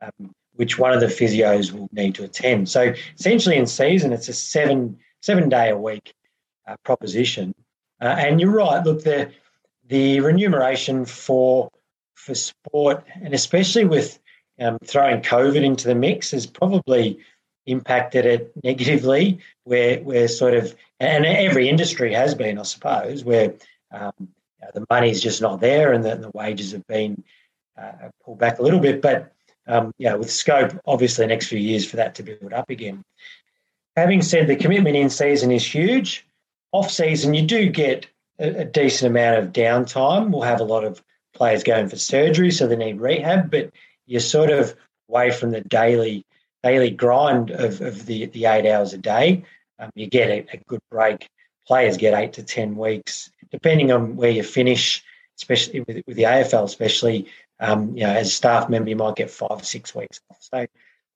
um, 0.01 0.31
which 0.55 0.77
one 0.77 0.93
of 0.93 1.01
the 1.01 1.07
physios 1.07 1.71
will 1.71 1.89
need 1.91 2.15
to 2.15 2.23
attend. 2.23 2.69
So, 2.69 2.93
essentially, 3.17 3.57
in 3.57 3.65
season, 3.65 4.13
it's 4.13 4.29
a 4.29 4.33
seven 4.33 4.97
seven 5.21 5.49
day 5.49 5.69
a 5.69 5.77
week 5.77 6.13
uh, 6.67 6.75
proposition. 6.83 7.53
Uh, 8.01 8.15
and 8.17 8.39
you're 8.39 8.51
right. 8.51 8.83
Look, 8.85 9.03
the 9.03 9.31
the 9.87 10.19
remuneration 10.21 11.05
for 11.05 11.69
for 12.15 12.35
sport, 12.35 13.03
and 13.21 13.33
especially 13.33 13.85
with 13.85 14.19
um, 14.59 14.77
throwing 14.85 15.21
COVID 15.21 15.63
into 15.63 15.87
the 15.87 15.95
mix, 15.95 16.31
has 16.31 16.45
probably 16.45 17.19
impacted 17.65 18.25
it 18.25 18.51
negatively. 18.63 19.39
Where 19.63 19.99
where 19.99 20.27
sort 20.27 20.53
of, 20.53 20.75
and 20.99 21.25
every 21.25 21.69
industry 21.69 22.13
has 22.13 22.35
been, 22.35 22.57
I 22.57 22.63
suppose, 22.63 23.23
where 23.23 23.53
um, 23.91 24.13
you 24.19 24.27
know, 24.61 24.71
the 24.73 24.85
money's 24.89 25.21
just 25.21 25.41
not 25.41 25.59
there, 25.59 25.93
and 25.93 26.03
the, 26.03 26.15
the 26.15 26.31
wages 26.33 26.71
have 26.71 26.87
been 26.87 27.23
uh, 27.77 28.09
pulled 28.23 28.39
back 28.39 28.59
a 28.59 28.63
little 28.63 28.79
bit. 28.79 29.01
But 29.01 29.33
um, 29.67 29.93
yeah, 29.97 30.13
with 30.15 30.31
scope, 30.31 30.79
obviously, 30.85 31.27
next 31.27 31.47
few 31.47 31.59
years 31.59 31.89
for 31.89 31.97
that 31.97 32.15
to 32.15 32.23
build 32.23 32.53
up 32.53 32.69
again. 32.69 33.03
Having 33.95 34.21
said 34.21 34.47
the 34.47 34.55
commitment 34.55 34.95
in 34.95 35.09
season 35.09 35.51
is 35.51 35.65
huge 35.65 36.25
off 36.71 36.91
season, 36.91 37.33
you 37.33 37.45
do 37.45 37.69
get 37.69 38.07
a, 38.39 38.61
a, 38.61 38.65
decent 38.65 39.09
amount 39.09 39.37
of 39.37 39.53
downtime. 39.53 40.31
We'll 40.31 40.41
have 40.43 40.61
a 40.61 40.65
lot 40.65 40.83
of 40.83 41.03
players 41.33 41.63
going 41.63 41.89
for 41.89 41.97
surgery, 41.97 42.51
so 42.51 42.67
they 42.67 42.75
need 42.75 43.01
rehab, 43.01 43.51
but 43.51 43.71
you're 44.05 44.21
sort 44.21 44.49
of 44.49 44.75
away 45.09 45.31
from 45.31 45.51
the 45.51 45.61
daily 45.61 46.25
daily 46.63 46.91
grind 46.91 47.51
of, 47.51 47.79
of 47.81 48.05
the, 48.05 48.25
the 48.27 48.45
eight 48.45 48.69
hours 48.69 48.93
a 48.93 48.97
day. 48.97 49.43
Um, 49.79 49.91
you 49.95 50.07
get 50.07 50.29
a, 50.29 50.45
a, 50.51 50.57
good 50.67 50.81
break. 50.91 51.29
Players 51.65 51.95
get 51.95 52.13
eight 52.13 52.33
to 52.33 52.43
10 52.43 52.75
weeks, 52.75 53.31
depending 53.49 53.91
on 53.91 54.17
where 54.17 54.31
you 54.31 54.43
finish, 54.43 55.03
especially 55.37 55.81
with, 55.81 56.03
with 56.05 56.17
the 56.17 56.23
AFL, 56.23 56.65
especially, 56.65 57.27
um, 57.61 57.95
you 57.95 58.03
know, 58.03 58.09
as 58.09 58.27
a 58.27 58.31
staff 58.31 58.69
member, 58.69 58.89
you 58.89 58.97
might 58.97 59.15
get 59.15 59.31
five 59.31 59.51
or 59.51 59.63
six 59.63 59.95
weeks 59.95 60.19
off. 60.29 60.37
So, 60.41 60.67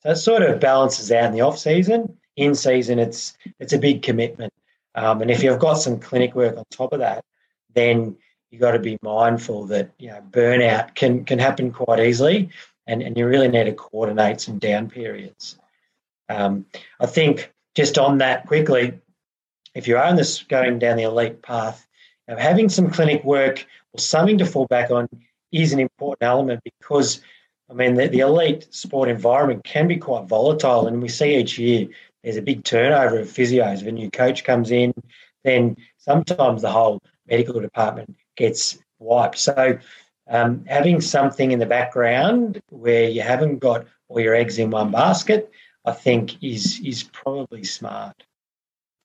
so 0.02 0.12
it 0.12 0.16
sort 0.16 0.44
of 0.44 0.62
balances 0.62 1.12
out 1.12 1.26
in 1.26 1.34
the 1.34 1.42
off 1.42 1.60
season. 1.60 2.18
In 2.36 2.56
season, 2.56 2.98
it's 2.98 3.38
it's 3.60 3.74
a 3.74 3.78
big 3.78 4.02
commitment. 4.02 4.52
Um, 4.96 5.22
and 5.22 5.32
if 5.32 5.44
you've 5.44 5.60
got 5.60 5.76
some 5.76 6.00
clinic 6.00 6.36
work 6.36 6.58
on 6.58 6.64
top 6.72 6.94
of 6.94 7.00
that, 7.00 7.24
then 7.74 8.16
you've 8.52 8.62
got 8.62 8.72
to 8.72 8.80
be 8.80 8.98
mindful 9.02 9.66
that 9.66 9.92
you 9.98 10.10
know 10.10 10.22
burnout 10.30 10.96
can 10.96 11.26
can 11.26 11.40
happen 11.40 11.72
quite 11.72 12.00
easily, 12.00 12.50
and, 12.86 13.02
and 13.02 13.18
you 13.18 13.28
really 13.28 13.48
need 13.48 13.66
to 13.66 13.74
coordinate 13.74 14.40
some 14.40 14.60
down 14.60 14.90
periods. 14.90 15.58
Um, 16.30 16.66
I 17.00 17.08
think 17.08 17.52
just 17.76 17.98
on 17.98 18.20
that 18.20 18.46
quickly, 18.46 19.00
if 19.74 19.88
you 19.88 19.98
are 19.98 20.08
in 20.08 20.16
this 20.16 20.44
going 20.44 20.80
down 20.80 20.98
the 20.98 21.04
elite 21.04 21.42
path, 21.42 21.88
you 22.28 22.36
know, 22.36 22.40
having 22.40 22.70
some 22.70 22.92
clinic 22.92 23.24
work 23.24 23.66
or 23.94 24.00
something 24.00 24.38
to 24.38 24.46
fall 24.46 24.68
back 24.68 24.92
on 24.92 25.08
is 25.52 25.74
an 25.74 25.80
important 25.80 26.24
element 26.24 26.62
because 26.64 27.22
I 27.70 27.74
mean 27.74 27.96
the, 27.96 28.08
the 28.08 28.20
elite 28.20 28.68
sport 28.74 29.10
environment 29.10 29.64
can 29.64 29.88
be 29.88 29.98
quite 29.98 30.28
volatile, 30.28 30.86
and 30.86 31.02
we 31.02 31.10
see 31.10 31.38
each 31.38 31.58
year 31.58 31.88
there's 32.24 32.38
a 32.38 32.42
big 32.42 32.64
turnover 32.64 33.20
of 33.20 33.28
physios. 33.28 33.82
If 33.82 33.88
a 33.88 33.92
new 33.92 34.10
coach 34.10 34.44
comes 34.44 34.72
in, 34.72 34.94
then 35.44 35.78
sometimes 35.98 36.62
the 36.62 36.72
whole 36.72 37.02
medical 37.28 37.60
department 37.60 38.16
gets 38.38 38.78
wiped. 39.00 39.38
So 39.38 39.78
um, 40.30 40.64
having 40.68 41.02
something 41.02 41.52
in 41.52 41.60
the 41.60 41.66
background 41.66 42.62
where 42.70 43.10
you 43.10 43.22
haven't 43.22 43.60
got 43.60 43.86
all 44.08 44.20
your 44.20 44.36
eggs 44.36 44.58
in 44.58 44.70
one 44.70 44.92
basket, 44.92 45.52
I 45.86 45.92
think 45.92 46.42
is 46.42 46.80
is 46.84 47.04
probably 47.04 47.64
smart. 47.64 48.24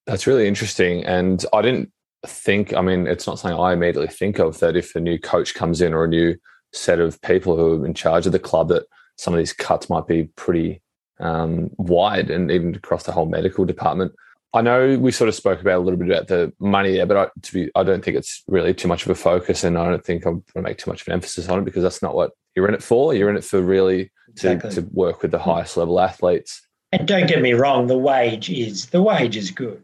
That's 0.06 0.26
really 0.26 0.46
interesting, 0.46 1.04
and 1.04 1.44
I 1.52 1.60
didn't 1.60 1.90
think. 2.26 2.72
I 2.72 2.80
mean, 2.80 3.06
it's 3.06 3.26
not 3.26 3.38
something 3.38 3.58
I 3.58 3.72
immediately 3.72 4.08
think 4.08 4.38
of 4.38 4.60
that 4.60 4.76
if 4.76 4.94
a 4.94 5.00
new 5.00 5.18
coach 5.18 5.54
comes 5.54 5.80
in 5.80 5.92
or 5.92 6.04
a 6.04 6.08
new 6.08 6.36
set 6.72 7.00
of 7.00 7.20
people 7.22 7.56
who 7.56 7.82
are 7.82 7.86
in 7.86 7.94
charge 7.94 8.26
of 8.26 8.32
the 8.32 8.38
club 8.38 8.68
that 8.68 8.84
some 9.16 9.34
of 9.34 9.38
these 9.38 9.52
cuts 9.52 9.90
might 9.90 10.06
be 10.06 10.24
pretty 10.36 10.80
um, 11.20 11.70
wide 11.76 12.30
and 12.30 12.50
even 12.50 12.74
across 12.74 13.04
the 13.04 13.12
whole 13.12 13.26
medical 13.26 13.64
department. 13.64 14.12
I 14.54 14.62
know 14.62 14.98
we 14.98 15.12
sort 15.12 15.28
of 15.28 15.34
spoke 15.34 15.60
about 15.60 15.78
a 15.78 15.82
little 15.84 15.98
bit 15.98 16.08
about 16.08 16.28
the 16.28 16.52
money 16.58 16.94
there, 16.94 17.06
but 17.06 17.16
I, 17.16 17.28
to 17.42 17.52
be, 17.52 17.70
I 17.74 17.82
don't 17.82 18.02
think 18.02 18.16
it's 18.16 18.42
really 18.46 18.72
too 18.72 18.88
much 18.88 19.04
of 19.04 19.10
a 19.10 19.14
focus, 19.14 19.62
and 19.62 19.76
I 19.76 19.90
don't 19.90 20.04
think 20.04 20.24
I'm 20.24 20.34
going 20.34 20.44
to 20.54 20.62
make 20.62 20.78
too 20.78 20.90
much 20.90 21.02
of 21.02 21.08
an 21.08 21.12
emphasis 21.12 21.48
on 21.48 21.58
it 21.58 21.64
because 21.64 21.82
that's 21.82 22.02
not 22.02 22.14
what 22.14 22.32
you're 22.54 22.66
in 22.66 22.74
it 22.74 22.82
for. 22.82 23.12
You're 23.12 23.28
in 23.28 23.36
it 23.36 23.44
for 23.44 23.60
really 23.60 24.10
exactly. 24.28 24.70
to, 24.70 24.82
to 24.82 24.88
work 24.92 25.20
with 25.20 25.32
the 25.32 25.38
highest 25.38 25.76
level 25.76 26.00
athletes. 26.00 26.62
And 26.92 27.06
don't 27.06 27.26
get 27.26 27.42
me 27.42 27.52
wrong, 27.52 27.86
the 27.86 27.98
wage 27.98 28.48
is 28.48 28.86
the 28.86 29.02
wage 29.02 29.36
is 29.36 29.50
good. 29.50 29.82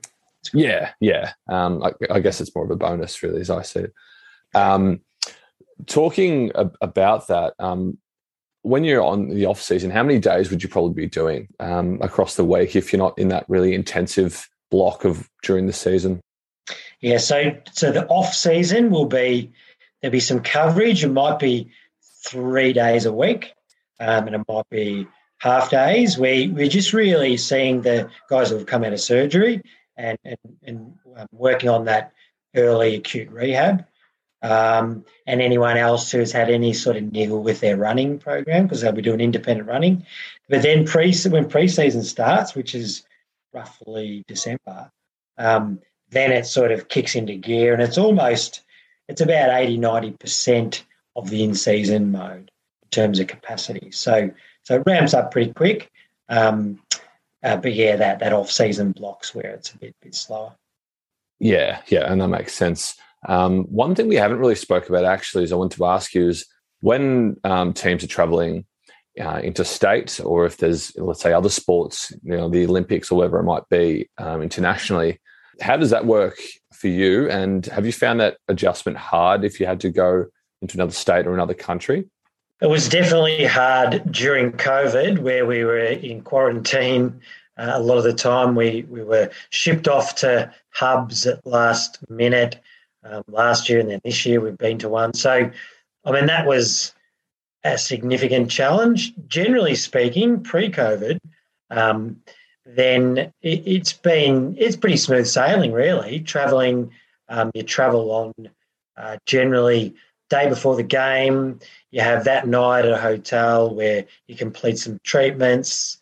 good. 0.50 0.62
Yeah, 0.62 0.92
yeah. 1.00 1.32
Um, 1.48 1.82
I, 1.82 1.92
I, 2.10 2.20
guess 2.20 2.40
it's 2.40 2.54
more 2.54 2.64
of 2.64 2.70
a 2.70 2.76
bonus, 2.76 3.22
really, 3.22 3.42
as 3.42 3.50
I 3.50 3.60
see 3.60 3.80
it. 3.80 3.92
Um, 4.54 5.02
talking 5.86 6.50
about 6.80 7.26
that, 7.28 7.52
um, 7.58 7.98
when 8.64 8.82
you're 8.82 9.02
on 9.02 9.28
the 9.28 9.44
off 9.44 9.60
season, 9.60 9.90
how 9.90 10.02
many 10.02 10.18
days 10.18 10.50
would 10.50 10.62
you 10.62 10.70
probably 10.70 10.94
be 10.94 11.06
doing 11.06 11.48
um, 11.60 11.98
across 12.00 12.36
the 12.36 12.44
week 12.44 12.74
if 12.74 12.92
you're 12.92 12.98
not 12.98 13.16
in 13.18 13.28
that 13.28 13.44
really 13.46 13.74
intensive 13.74 14.48
block 14.70 15.04
of 15.04 15.28
during 15.42 15.66
the 15.66 15.72
season? 15.72 16.18
Yeah, 17.00 17.18
so 17.18 17.54
so 17.72 17.92
the 17.92 18.06
off 18.06 18.34
season 18.34 18.90
will 18.90 19.04
be 19.04 19.52
there'll 20.00 20.12
be 20.12 20.20
some 20.20 20.40
coverage. 20.40 21.04
It 21.04 21.10
might 21.10 21.38
be 21.38 21.70
three 22.26 22.72
days 22.72 23.04
a 23.04 23.12
week, 23.12 23.52
um, 24.00 24.26
and 24.26 24.34
it 24.34 24.42
might 24.48 24.68
be 24.70 25.06
half 25.38 25.68
days. 25.68 26.16
We 26.16 26.48
we're 26.48 26.68
just 26.68 26.94
really 26.94 27.36
seeing 27.36 27.82
the 27.82 28.08
guys 28.30 28.48
who 28.48 28.56
have 28.56 28.66
come 28.66 28.82
out 28.82 28.94
of 28.94 29.00
surgery 29.00 29.60
and 29.98 30.16
and, 30.24 30.38
and 30.62 30.94
um, 31.16 31.26
working 31.32 31.68
on 31.68 31.84
that 31.84 32.12
early 32.56 32.94
acute 32.94 33.28
rehab 33.30 33.84
um, 34.44 35.06
and 35.26 35.40
anyone 35.40 35.78
else 35.78 36.10
who's 36.10 36.30
had 36.30 36.50
any 36.50 36.74
sort 36.74 36.96
of 36.96 37.10
niggle 37.10 37.42
with 37.42 37.60
their 37.60 37.78
running 37.78 38.18
program 38.18 38.64
because 38.64 38.82
they'll 38.82 38.92
be 38.92 39.00
doing 39.00 39.20
independent 39.20 39.66
running. 39.66 40.04
But 40.50 40.60
then 40.60 40.84
pre 40.84 41.14
when 41.30 41.48
preseason 41.48 42.04
starts, 42.04 42.54
which 42.54 42.74
is 42.74 43.04
roughly 43.54 44.22
December, 44.28 44.92
um, 45.38 45.80
then 46.10 46.30
it 46.30 46.44
sort 46.44 46.72
of 46.72 46.88
kicks 46.88 47.14
into 47.14 47.34
gear 47.34 47.72
and 47.72 47.82
it's 47.82 47.96
almost 47.96 48.60
it's 49.08 49.22
about 49.22 49.50
80 49.50 49.78
90% 49.78 50.82
of 51.16 51.30
the 51.30 51.42
in-season 51.42 52.12
mode 52.12 52.50
in 52.82 52.88
terms 52.90 53.20
of 53.20 53.26
capacity. 53.26 53.90
So 53.92 54.30
so 54.62 54.76
it 54.76 54.82
ramps 54.84 55.14
up 55.14 55.32
pretty 55.32 55.54
quick. 55.54 55.90
Um, 56.28 56.80
uh, 57.42 57.56
but 57.56 57.74
yeah 57.74 57.96
that 57.96 58.18
that 58.18 58.34
off-season 58.34 58.92
blocks 58.92 59.34
where 59.34 59.52
it's 59.52 59.72
a 59.72 59.78
bit 59.78 59.94
bit 60.02 60.14
slower. 60.14 60.54
Yeah 61.38 61.80
yeah 61.86 62.12
and 62.12 62.20
that 62.20 62.28
makes 62.28 62.52
sense 62.52 62.98
um, 63.26 63.64
one 63.64 63.94
thing 63.94 64.08
we 64.08 64.16
haven't 64.16 64.38
really 64.38 64.54
spoke 64.54 64.88
about 64.88 65.04
actually 65.04 65.44
is 65.44 65.52
I 65.52 65.56
want 65.56 65.72
to 65.72 65.84
ask 65.86 66.14
you 66.14 66.28
is 66.28 66.46
when 66.80 67.36
um, 67.44 67.72
teams 67.72 68.04
are 68.04 68.08
traveling 68.08 68.66
uh, 69.20 69.40
interstate 69.42 70.20
or 70.24 70.44
if 70.44 70.56
there's 70.56 70.94
let's 70.96 71.22
say 71.22 71.32
other 71.32 71.48
sports, 71.48 72.12
you 72.22 72.36
know, 72.36 72.48
the 72.48 72.66
Olympics 72.66 73.10
or 73.10 73.18
whatever 73.18 73.38
it 73.38 73.44
might 73.44 73.68
be 73.70 74.08
um, 74.18 74.42
internationally, 74.42 75.20
how 75.60 75.76
does 75.76 75.90
that 75.90 76.06
work 76.06 76.36
for 76.72 76.88
you? 76.88 77.30
And 77.30 77.64
have 77.66 77.86
you 77.86 77.92
found 77.92 78.20
that 78.20 78.38
adjustment 78.48 78.98
hard 78.98 79.44
if 79.44 79.60
you 79.60 79.66
had 79.66 79.80
to 79.80 79.90
go 79.90 80.26
into 80.60 80.76
another 80.76 80.92
state 80.92 81.26
or 81.26 81.34
another 81.34 81.54
country? 81.54 82.04
It 82.60 82.68
was 82.68 82.88
definitely 82.88 83.44
hard 83.44 84.10
during 84.10 84.52
COVID, 84.52 85.18
where 85.18 85.44
we 85.44 85.64
were 85.64 85.78
in 85.78 86.22
quarantine. 86.22 87.20
Uh, 87.56 87.72
a 87.74 87.80
lot 87.80 87.98
of 87.98 88.04
the 88.04 88.14
time, 88.14 88.54
we 88.54 88.84
we 88.88 89.02
were 89.02 89.30
shipped 89.50 89.86
off 89.86 90.16
to 90.16 90.52
hubs 90.70 91.26
at 91.26 91.44
last 91.46 91.98
minute 92.08 92.60
um, 93.04 93.22
last 93.28 93.68
year 93.68 93.80
and 93.80 93.90
then 93.90 94.00
this 94.04 94.24
year 94.26 94.40
we've 94.40 94.58
been 94.58 94.78
to 94.78 94.88
one. 94.88 95.14
So, 95.14 95.50
I 96.04 96.10
mean, 96.10 96.26
that 96.26 96.46
was 96.46 96.94
a 97.62 97.78
significant 97.78 98.50
challenge. 98.50 99.12
Generally 99.26 99.76
speaking, 99.76 100.42
pre-COVID, 100.42 101.18
um, 101.70 102.20
then 102.66 103.32
it, 103.42 103.66
has 103.66 103.92
been 103.92 104.56
it's 104.58 104.76
pretty 104.76 104.96
smooth 104.96 105.26
sailing, 105.26 105.72
really. 105.72 106.20
Traveling, 106.20 106.90
um, 107.28 107.50
you 107.54 107.62
travel 107.62 108.10
on 108.10 108.32
uh, 108.96 109.16
generally 109.26 109.94
day 110.30 110.48
before 110.48 110.76
the 110.76 110.82
game. 110.82 111.58
You 111.90 112.00
have 112.00 112.24
that 112.24 112.46
night 112.46 112.84
at 112.84 112.92
a 112.92 112.98
hotel 112.98 113.74
where 113.74 114.06
you 114.26 114.36
complete 114.36 114.78
some 114.78 114.98
treatments, 115.04 115.98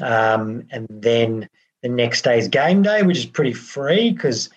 um, 0.00 0.66
and 0.70 0.86
then 0.90 1.48
the 1.82 1.88
next 1.88 2.22
day's 2.22 2.48
game 2.48 2.82
day, 2.82 3.02
which 3.02 3.18
is 3.18 3.26
pretty 3.26 3.52
free 3.52 4.12
because 4.12 4.48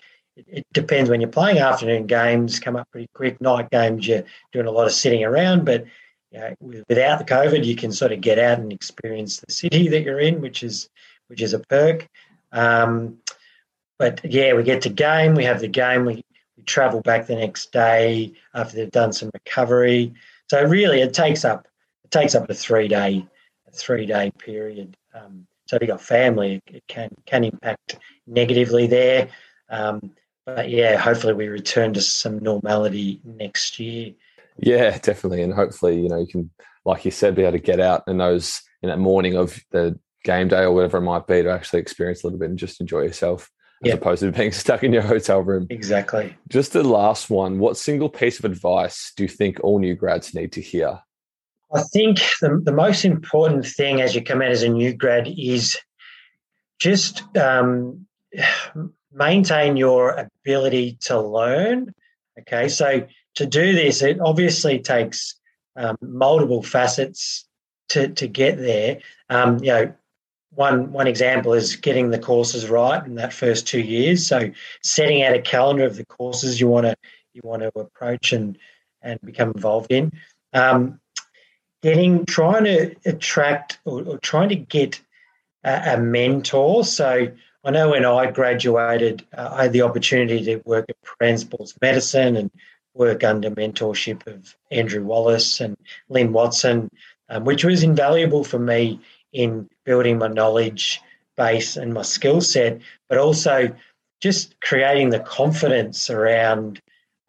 it 0.46 0.66
depends 0.72 1.10
when 1.10 1.20
you're 1.20 1.30
playing. 1.30 1.58
Afternoon 1.58 2.06
games 2.06 2.58
come 2.58 2.76
up 2.76 2.88
pretty 2.90 3.08
quick. 3.14 3.40
Night 3.40 3.70
games 3.70 4.06
you're 4.06 4.24
doing 4.52 4.66
a 4.66 4.70
lot 4.70 4.86
of 4.86 4.92
sitting 4.92 5.24
around 5.24 5.64
but 5.64 5.84
you 6.30 6.38
know, 6.38 6.54
without 6.88 7.18
the 7.18 7.24
covid 7.24 7.64
you 7.64 7.74
can 7.74 7.90
sort 7.90 8.12
of 8.12 8.20
get 8.20 8.38
out 8.38 8.58
and 8.58 8.72
experience 8.72 9.40
the 9.40 9.52
city 9.52 9.88
that 9.88 10.02
you're 10.02 10.20
in 10.20 10.40
which 10.40 10.62
is 10.62 10.88
which 11.28 11.42
is 11.42 11.54
a 11.54 11.60
perk. 11.60 12.06
Um, 12.52 13.18
but 13.98 14.20
yeah 14.24 14.54
we 14.54 14.62
get 14.62 14.82
to 14.82 14.88
game. 14.88 15.34
We 15.34 15.44
have 15.44 15.60
the 15.60 15.68
game. 15.68 16.04
We, 16.04 16.22
we 16.56 16.62
travel 16.64 17.00
back 17.00 17.26
the 17.26 17.36
next 17.36 17.72
day 17.72 18.32
after 18.54 18.76
they've 18.76 18.90
done 18.90 19.12
some 19.12 19.30
recovery. 19.34 20.14
So 20.48 20.62
really 20.64 21.00
it 21.00 21.14
takes 21.14 21.44
up 21.44 21.66
it 22.04 22.10
takes 22.10 22.34
up 22.34 22.48
a 22.48 22.54
three 22.54 22.88
day 22.88 23.26
a 23.68 23.70
three 23.72 24.06
day 24.06 24.30
period. 24.38 24.96
Um, 25.14 25.46
so 25.66 25.76
if 25.76 25.82
you've 25.82 25.90
got 25.90 26.00
family 26.00 26.60
it 26.66 26.84
can 26.88 27.10
can 27.26 27.44
impact 27.44 27.98
negatively 28.26 28.86
there. 28.86 29.28
Um, 29.68 30.12
but 30.46 30.70
yeah, 30.70 30.96
hopefully 30.96 31.34
we 31.34 31.48
return 31.48 31.94
to 31.94 32.00
some 32.00 32.38
normality 32.38 33.20
next 33.24 33.78
year. 33.78 34.12
Yeah, 34.58 34.98
definitely, 34.98 35.42
and 35.42 35.54
hopefully 35.54 36.00
you 36.00 36.08
know 36.08 36.18
you 36.18 36.26
can, 36.26 36.50
like 36.84 37.04
you 37.04 37.10
said, 37.10 37.34
be 37.34 37.42
able 37.42 37.52
to 37.52 37.58
get 37.58 37.80
out 37.80 38.04
in 38.06 38.18
those 38.18 38.60
in 38.82 38.88
that 38.88 38.98
morning 38.98 39.36
of 39.36 39.58
the 39.70 39.98
game 40.24 40.48
day 40.48 40.62
or 40.62 40.72
whatever 40.72 40.98
it 40.98 41.02
might 41.02 41.26
be 41.26 41.42
to 41.42 41.50
actually 41.50 41.80
experience 41.80 42.22
a 42.22 42.26
little 42.26 42.38
bit 42.38 42.50
and 42.50 42.58
just 42.58 42.80
enjoy 42.80 43.00
yourself 43.00 43.50
as 43.82 43.88
yep. 43.88 43.98
opposed 43.98 44.20
to 44.20 44.32
being 44.32 44.52
stuck 44.52 44.82
in 44.82 44.92
your 44.92 45.02
hotel 45.02 45.40
room. 45.40 45.66
Exactly. 45.70 46.36
Just 46.48 46.72
the 46.72 46.82
last 46.82 47.30
one. 47.30 47.58
What 47.58 47.76
single 47.76 48.08
piece 48.08 48.38
of 48.38 48.44
advice 48.44 49.12
do 49.16 49.22
you 49.22 49.28
think 49.28 49.58
all 49.62 49.78
new 49.78 49.94
grads 49.94 50.34
need 50.34 50.52
to 50.52 50.60
hear? 50.60 51.00
I 51.72 51.82
think 51.92 52.18
the, 52.40 52.60
the 52.62 52.72
most 52.72 53.04
important 53.04 53.64
thing 53.64 54.00
as 54.00 54.14
you 54.14 54.22
come 54.22 54.42
out 54.42 54.50
as 54.50 54.62
a 54.62 54.68
new 54.68 54.92
grad 54.92 55.28
is 55.28 55.78
just 56.78 57.22
um, 57.36 58.06
maintain 59.12 59.76
your 59.76 60.28
ability 60.44 60.98
to 61.02 61.20
learn. 61.20 61.94
Okay, 62.40 62.68
so 62.68 63.06
to 63.36 63.46
do 63.46 63.72
this, 63.74 64.02
it 64.02 64.20
obviously 64.20 64.78
takes 64.78 65.34
um, 65.76 65.96
multiple 66.00 66.62
facets 66.62 67.46
to, 67.90 68.08
to 68.08 68.26
get 68.26 68.58
there. 68.58 69.00
Um, 69.28 69.58
you 69.58 69.72
know, 69.72 69.94
one 70.52 70.92
one 70.92 71.06
example 71.06 71.52
is 71.52 71.76
getting 71.76 72.10
the 72.10 72.18
courses 72.18 72.68
right 72.68 73.04
in 73.04 73.14
that 73.16 73.32
first 73.32 73.68
two 73.68 73.80
years. 73.80 74.26
So 74.26 74.50
setting 74.82 75.22
out 75.22 75.34
a 75.34 75.40
calendar 75.40 75.84
of 75.84 75.96
the 75.96 76.04
courses 76.06 76.60
you 76.60 76.68
want 76.68 76.86
to 76.86 76.96
you 77.32 77.40
want 77.44 77.62
to 77.62 77.70
approach 77.78 78.32
and 78.32 78.58
and 79.02 79.20
become 79.22 79.52
involved 79.52 79.92
in. 79.92 80.12
Um, 80.52 81.00
getting 81.82 82.26
trying 82.26 82.64
to 82.64 82.96
attract 83.06 83.78
or, 83.84 84.02
or 84.02 84.18
trying 84.18 84.48
to 84.50 84.56
get 84.56 85.00
a, 85.64 85.94
a 85.94 85.98
mentor. 85.98 86.84
So 86.84 87.28
I 87.62 87.70
know 87.70 87.90
when 87.90 88.06
I 88.06 88.30
graduated, 88.30 89.26
uh, 89.36 89.50
I 89.52 89.62
had 89.64 89.72
the 89.72 89.82
opportunity 89.82 90.42
to 90.44 90.62
work 90.64 90.86
at 90.88 90.96
Prahran 91.02 91.38
Sports 91.38 91.74
Medicine 91.82 92.36
and 92.36 92.50
work 92.94 93.22
under 93.22 93.50
mentorship 93.50 94.26
of 94.26 94.56
Andrew 94.70 95.04
Wallace 95.04 95.60
and 95.60 95.76
Lyn 96.08 96.32
Watson, 96.32 96.90
um, 97.28 97.44
which 97.44 97.64
was 97.64 97.82
invaluable 97.82 98.44
for 98.44 98.58
me 98.58 99.00
in 99.32 99.68
building 99.84 100.18
my 100.18 100.28
knowledge 100.28 101.00
base 101.36 101.76
and 101.76 101.92
my 101.92 102.02
skill 102.02 102.40
set, 102.40 102.80
but 103.08 103.18
also 103.18 103.74
just 104.20 104.58
creating 104.60 105.10
the 105.10 105.20
confidence 105.20 106.10
around 106.10 106.80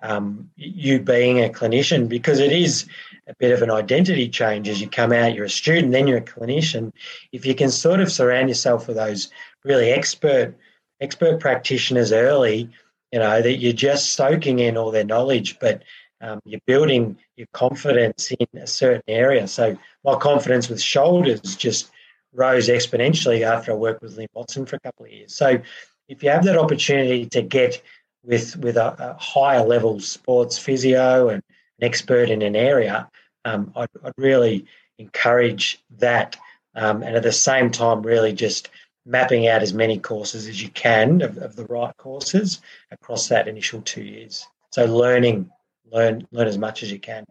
um, 0.01 0.49
you 0.55 0.99
being 0.99 1.43
a 1.43 1.49
clinician 1.49 2.09
because 2.09 2.39
it 2.39 2.51
is 2.51 2.85
a 3.27 3.35
bit 3.35 3.51
of 3.51 3.61
an 3.61 3.69
identity 3.69 4.27
change 4.27 4.67
as 4.67 4.81
you 4.81 4.89
come 4.89 5.13
out. 5.13 5.35
You're 5.35 5.45
a 5.45 5.49
student, 5.49 5.91
then 5.91 6.07
you're 6.07 6.17
a 6.17 6.21
clinician. 6.21 6.91
If 7.31 7.45
you 7.45 7.53
can 7.53 7.69
sort 7.69 7.99
of 7.99 8.11
surround 8.11 8.49
yourself 8.49 8.87
with 8.87 8.97
those 8.97 9.29
really 9.63 9.91
expert 9.91 10.55
expert 10.99 11.39
practitioners 11.39 12.11
early, 12.11 12.69
you 13.11 13.19
know, 13.19 13.41
that 13.41 13.57
you're 13.57 13.73
just 13.73 14.13
soaking 14.13 14.59
in 14.59 14.77
all 14.77 14.91
their 14.91 15.03
knowledge, 15.03 15.59
but 15.59 15.83
um, 16.21 16.39
you're 16.45 16.61
building 16.67 17.17
your 17.35 17.47
confidence 17.53 18.31
in 18.31 18.59
a 18.61 18.67
certain 18.67 19.01
area. 19.07 19.47
So 19.47 19.77
my 20.05 20.15
confidence 20.15 20.69
with 20.69 20.81
shoulders 20.81 21.55
just 21.55 21.89
rose 22.33 22.69
exponentially 22.69 23.41
after 23.41 23.71
I 23.71 23.75
worked 23.75 24.01
with 24.01 24.15
Lyn 24.17 24.27
Watson 24.33 24.65
for 24.65 24.75
a 24.75 24.79
couple 24.79 25.05
of 25.05 25.11
years. 25.11 25.35
So 25.35 25.59
if 26.07 26.23
you 26.23 26.29
have 26.29 26.45
that 26.45 26.57
opportunity 26.57 27.25
to 27.27 27.41
get 27.41 27.81
with 28.23 28.55
with 28.57 28.77
a, 28.77 28.95
a 28.99 29.17
higher 29.19 29.65
level 29.65 29.99
sports 29.99 30.57
physio 30.57 31.29
and 31.29 31.41
an 31.79 31.85
expert 31.85 32.29
in 32.29 32.41
an 32.43 32.55
area, 32.55 33.09
um, 33.45 33.71
I'd, 33.75 33.89
I'd, 34.03 34.13
really 34.17 34.65
encourage 34.99 35.81
that. 35.97 36.37
Um, 36.75 37.01
and 37.01 37.15
at 37.15 37.23
the 37.23 37.31
same 37.31 37.71
time, 37.71 38.03
really 38.03 38.33
just 38.33 38.69
mapping 39.05 39.47
out 39.47 39.61
as 39.61 39.73
many 39.73 39.99
courses 39.99 40.47
as 40.47 40.61
you 40.61 40.69
can 40.69 41.21
of, 41.21 41.37
of 41.37 41.55
the 41.55 41.65
right 41.65 41.95
courses 41.97 42.61
across 42.91 43.27
that 43.29 43.47
initial 43.47 43.81
two 43.81 44.03
years. 44.03 44.45
So 44.71 44.85
learning, 44.85 45.49
learn, 45.91 46.27
learn 46.31 46.47
as 46.47 46.57
much 46.57 46.83
as 46.83 46.91
you 46.91 46.99
can. 46.99 47.25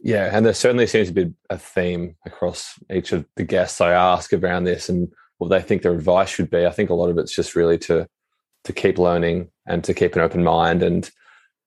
Yeah, 0.00 0.30
and 0.32 0.46
there 0.46 0.54
certainly 0.54 0.86
seems 0.86 1.08
to 1.08 1.14
be 1.14 1.32
a 1.50 1.58
theme 1.58 2.16
across 2.24 2.78
each 2.92 3.12
of 3.12 3.24
the 3.36 3.44
guests 3.44 3.80
I 3.80 3.92
ask 3.92 4.32
around 4.32 4.64
this 4.64 4.88
and 4.88 5.08
what 5.38 5.48
they 5.48 5.60
think 5.60 5.82
their 5.82 5.94
advice 5.94 6.28
should 6.28 6.50
be. 6.50 6.66
I 6.66 6.70
think 6.70 6.90
a 6.90 6.94
lot 6.94 7.10
of 7.10 7.18
it's 7.18 7.34
just 7.34 7.56
really 7.56 7.78
to 7.78 8.06
to 8.64 8.72
keep 8.72 8.98
learning 8.98 9.48
and 9.66 9.82
to 9.84 9.94
keep 9.94 10.14
an 10.14 10.20
open 10.20 10.44
mind 10.44 10.82
and 10.82 11.10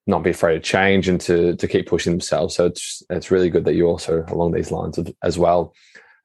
not 0.08 0.24
be 0.24 0.30
afraid 0.30 0.58
of 0.58 0.64
change 0.64 1.08
and 1.08 1.20
to 1.22 1.56
to 1.56 1.68
keep 1.68 1.88
pushing 1.88 2.14
themselves. 2.14 2.56
So 2.56 2.66
it's 2.66 3.04
it's 3.10 3.32
really 3.32 3.50
good 3.50 3.66
that 3.66 3.76
you 3.76 3.88
also 3.88 4.24
along 4.28 4.52
these 4.52 4.72
lines 4.72 4.98
of, 4.98 5.14
as 5.24 5.38
well. 5.38 5.74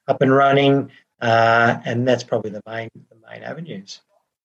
up 0.07 0.23
and 0.23 0.33
running, 0.33 0.91
uh, 1.21 1.79
and 1.85 2.07
that's 2.07 2.23
probably 2.23 2.51
the 2.51 2.63
main 2.67 2.91
the 2.95 3.17
main 3.29 3.43
avenues. 3.43 4.01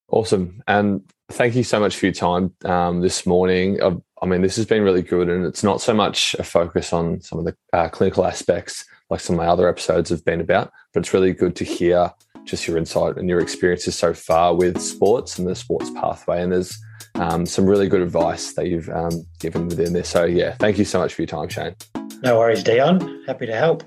Awesome. 0.09 0.61
And 0.67 1.01
thank 1.31 1.55
you 1.55 1.63
so 1.63 1.79
much 1.79 1.95
for 1.95 2.05
your 2.05 2.13
time 2.13 2.53
um, 2.65 3.01
this 3.01 3.25
morning. 3.25 3.81
I, 3.81 3.95
I, 4.21 4.25
mean, 4.25 4.41
this 4.41 4.55
has 4.57 4.65
been 4.65 4.83
really 4.83 5.01
good. 5.01 5.29
And 5.29 5.45
it's 5.45 5.63
not 5.63 5.81
so 5.81 5.93
much 5.93 6.35
a 6.37 6.43
focus 6.43 6.93
on 6.93 7.21
some 7.21 7.39
of 7.39 7.45
the 7.45 7.55
uh, 7.73 7.89
clinical 7.89 8.25
aspects 8.25 8.85
like 9.09 9.19
some 9.19 9.35
of 9.35 9.37
my 9.37 9.47
other 9.47 9.67
episodes 9.67 10.09
have 10.09 10.23
been 10.25 10.41
about, 10.41 10.71
but 10.93 11.01
it's 11.01 11.13
really 11.13 11.33
good 11.33 11.55
to 11.57 11.63
hear 11.63 12.11
just 12.45 12.67
your 12.67 12.77
insight 12.77 13.17
and 13.17 13.29
your 13.29 13.39
experiences 13.39 13.95
so 13.95 14.13
far 14.13 14.55
with 14.55 14.79
sports 14.81 15.39
and 15.39 15.47
the 15.47 15.55
sports 15.55 15.89
pathway. 15.91 16.41
And 16.41 16.51
there's 16.51 16.77
um, 17.15 17.45
some 17.45 17.65
really 17.65 17.87
good 17.87 18.01
advice 18.01 18.53
that 18.53 18.67
you've 18.67 18.89
um, 18.89 19.25
given 19.39 19.67
within 19.67 19.93
this. 19.93 20.09
So, 20.09 20.25
yeah, 20.25 20.55
thank 20.59 20.77
you 20.77 20.85
so 20.85 20.99
much 20.99 21.13
for 21.13 21.21
your 21.21 21.27
time, 21.27 21.49
Shane. 21.49 21.75
No 22.21 22.37
worries, 22.37 22.63
Dion. 22.63 23.23
Happy 23.27 23.45
to 23.45 23.55
help. 23.55 23.83